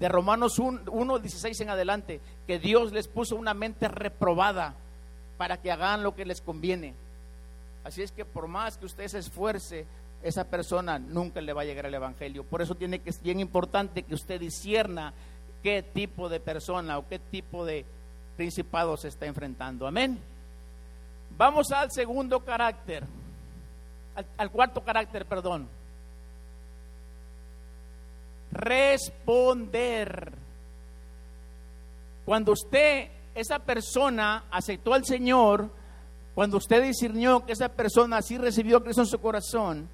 [0.00, 4.74] de Romanos 1, 16 en adelante, que Dios les puso una mente reprobada
[5.36, 6.94] para que hagan lo que les conviene.
[7.84, 9.86] Así es que por más que usted se esfuerce,
[10.22, 12.44] esa persona nunca le va a llegar al Evangelio.
[12.44, 15.12] Por eso tiene que ser bien importante que usted discierna
[15.62, 17.84] qué tipo de persona o qué tipo de
[18.36, 19.86] principado se está enfrentando.
[19.86, 20.18] Amén.
[21.36, 23.04] Vamos al segundo carácter,
[24.36, 25.68] al cuarto carácter, perdón.
[28.52, 30.32] Responder.
[32.24, 35.70] Cuando usted, esa persona, aceptó al Señor,
[36.34, 39.88] cuando usted discernió que esa persona sí recibió a Cristo en su corazón,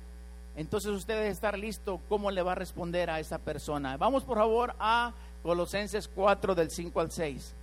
[0.56, 3.96] entonces usted debe estar listo cómo le va a responder a esa persona.
[3.96, 7.54] Vamos por favor a Colosenses 4 del 5 al 6.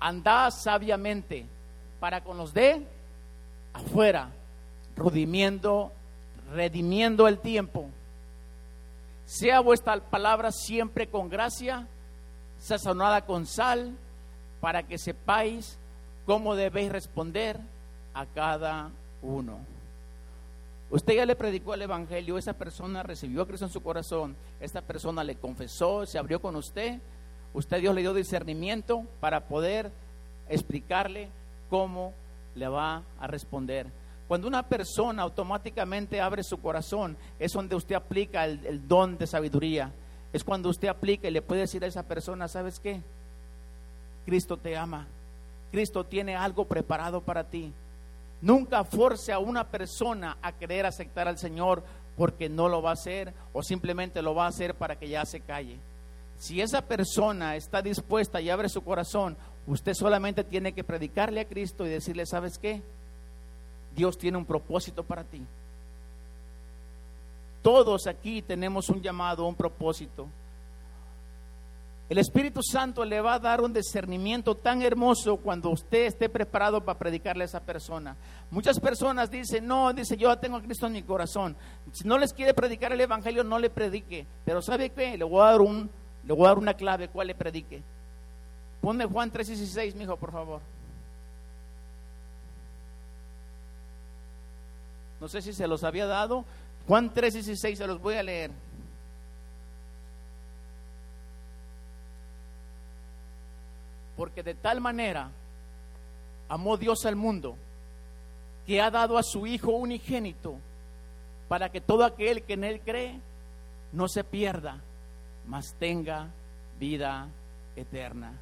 [0.00, 1.46] Andad sabiamente
[1.98, 2.86] para con los de
[3.72, 4.30] afuera,
[4.96, 5.92] redimiendo,
[6.52, 7.88] redimiendo el tiempo.
[9.26, 11.86] Sea vuestra palabra siempre con gracia,
[12.58, 13.92] sazonada con sal
[14.60, 15.78] para que sepáis
[16.26, 17.58] cómo debéis responder
[18.14, 18.90] a cada
[19.22, 19.58] uno.
[20.90, 24.80] Usted ya le predicó el Evangelio, esa persona recibió a Cristo en su corazón, esta
[24.80, 27.00] persona le confesó, se abrió con usted,
[27.52, 29.90] usted Dios le dio discernimiento para poder
[30.48, 31.28] explicarle
[31.68, 32.12] cómo
[32.54, 33.86] le va a responder.
[34.28, 39.92] Cuando una persona automáticamente abre su corazón, es donde usted aplica el, don de sabiduría.
[40.32, 43.02] Es cuando usted aplica y le puede decir a esa persona, ¿sabes qué?
[44.24, 45.06] Cristo te ama.
[45.70, 47.72] Cristo tiene algo preparado para ti.
[48.40, 51.82] Nunca force a una persona a querer aceptar al Señor
[52.16, 55.24] porque no lo va a hacer o simplemente lo va a hacer para que ya
[55.24, 55.78] se calle.
[56.38, 61.48] Si esa persona está dispuesta y abre su corazón, Usted solamente tiene que predicarle a
[61.48, 62.82] Cristo y decirle, ¿sabes qué?
[63.94, 65.44] Dios tiene un propósito para ti.
[67.62, 70.28] Todos aquí tenemos un llamado, un propósito.
[72.06, 76.84] El Espíritu Santo le va a dar un discernimiento tan hermoso cuando usted esté preparado
[76.84, 78.14] para predicarle a esa persona.
[78.50, 81.56] Muchas personas dicen, no, dice, yo tengo a Cristo en mi corazón.
[81.92, 84.26] Si no les quiere predicar el Evangelio, no le predique.
[84.44, 85.16] Pero ¿sabe qué?
[85.16, 85.90] Le voy a dar, un,
[86.24, 87.82] le voy a dar una clave, ¿cuál le predique?
[88.82, 90.60] Ponme Juan 3:16, mijo, por favor.
[95.24, 96.44] No sé si se los había dado.
[96.86, 98.50] Juan 3:16, se los voy a leer.
[104.18, 105.30] Porque de tal manera
[106.46, 107.56] amó Dios al mundo
[108.66, 110.58] que ha dado a su Hijo unigénito
[111.48, 113.18] para que todo aquel que en Él cree
[113.92, 114.82] no se pierda,
[115.46, 116.28] mas tenga
[116.78, 117.28] vida
[117.76, 118.38] eterna.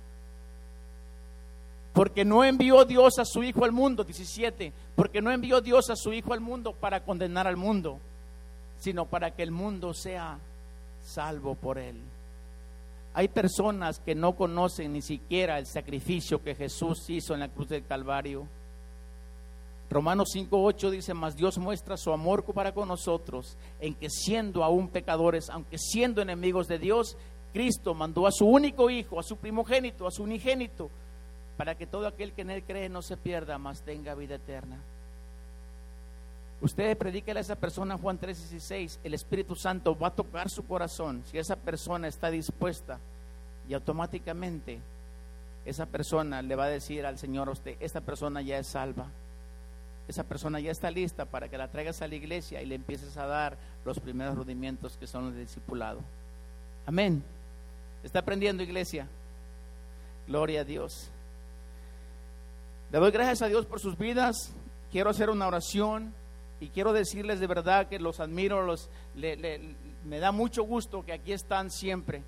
[1.93, 5.97] Porque no envió Dios a su Hijo al mundo, 17, porque no envió Dios a
[5.97, 7.99] su Hijo al mundo para condenar al mundo,
[8.79, 10.39] sino para que el mundo sea
[11.05, 11.97] salvo por Él.
[13.15, 17.69] Hay personas que no conocen ni siquiera el sacrificio que Jesús hizo en la cruz
[17.69, 18.47] del Calvario.
[19.91, 24.89] Romanos 5:8 dice, mas Dios muestra su amor para con nosotros en que siendo aún
[24.89, 27.19] pecadores, aunque siendo enemigos de Dios,
[27.53, 30.89] Cristo mandó a su único hijo, a su primogénito, a su unigénito,
[31.63, 34.79] para que todo aquel que en él cree no se pierda, mas tenga vida eterna.
[36.61, 41.23] Usted predíquele a esa persona Juan 3:16, el Espíritu Santo va a tocar su corazón
[41.31, 42.99] si esa persona está dispuesta
[43.69, 44.81] y automáticamente
[45.65, 49.07] esa persona le va a decir al Señor usted, esta persona ya es salva.
[50.09, 53.17] Esa persona ya está lista para que la traigas a la iglesia y le empieces
[53.17, 56.01] a dar los primeros rudimentos que son del discipulado.
[56.87, 57.23] Amén.
[58.03, 59.07] ¿Está aprendiendo iglesia?
[60.27, 61.13] Gloria a Dios.
[62.93, 64.53] Le doy gracias a Dios por sus vidas.
[64.91, 66.13] Quiero hacer una oración
[66.61, 71.33] y quiero decirles de verdad que los admiro, los, me da mucho gusto que aquí
[71.33, 72.23] están siempre.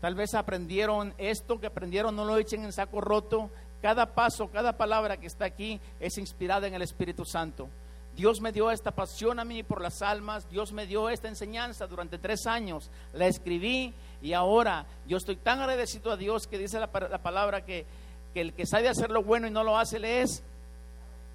[0.00, 3.50] Tal vez aprendieron esto que aprendieron, no lo echen en saco roto.
[3.82, 7.68] Cada paso, cada palabra que está aquí es inspirada en el Espíritu Santo.
[8.14, 11.88] Dios me dio esta pasión a mí por las almas, Dios me dio esta enseñanza
[11.88, 16.78] durante tres años, la escribí y ahora yo estoy tan agradecido a Dios que dice
[16.78, 17.86] la, la palabra que,
[18.32, 20.42] que, el que sabe hacer lo bueno y no lo hace le es.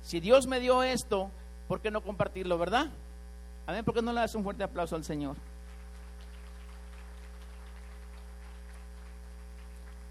[0.01, 1.29] Si Dios me dio esto,
[1.67, 2.87] ¿por qué no compartirlo, verdad?
[3.65, 5.35] Amén, ¿por qué no le das un fuerte aplauso al Señor?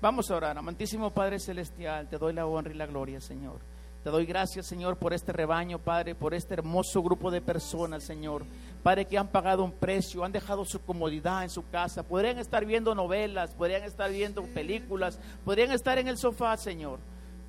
[0.01, 0.59] Vamos a orar.
[0.59, 3.59] Amantísimo Padre Celestial, te doy la honra y la gloria, Señor.
[4.05, 8.45] Te doy gracias, Señor, por este rebaño, Padre, por este hermoso grupo de personas, Señor.
[8.87, 12.05] Padre, que han pagado un precio, han dejado su comodidad en su casa.
[12.05, 17.01] Podrían estar viendo novelas, podrían estar viendo películas, podrían estar en el sofá, Señor.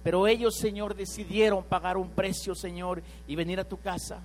[0.01, 4.19] Pero ellos, Señor, decidieron pagar un precio, Señor, y venir a tu casa.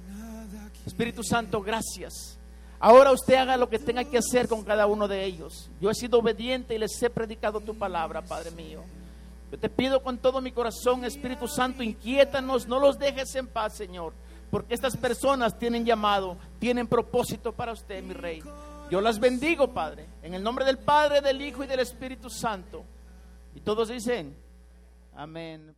[0.86, 2.38] Espíritu Santo, gracias.
[2.80, 5.68] Ahora usted haga lo que tenga que hacer con cada uno de ellos.
[5.82, 8.80] Yo he sido obediente y les he predicado tu palabra, Padre mío.
[9.50, 13.76] Yo te pido con todo mi corazón, Espíritu Santo, inquiétanos, no los dejes en paz,
[13.76, 14.14] Señor,
[14.52, 18.42] porque estas personas tienen llamado, tienen propósito para usted, mi Rey.
[18.90, 22.84] Yo las bendigo, Padre, en el nombre del Padre, del Hijo y del Espíritu Santo.
[23.54, 24.36] Y todos dicen,
[25.14, 25.74] Amén.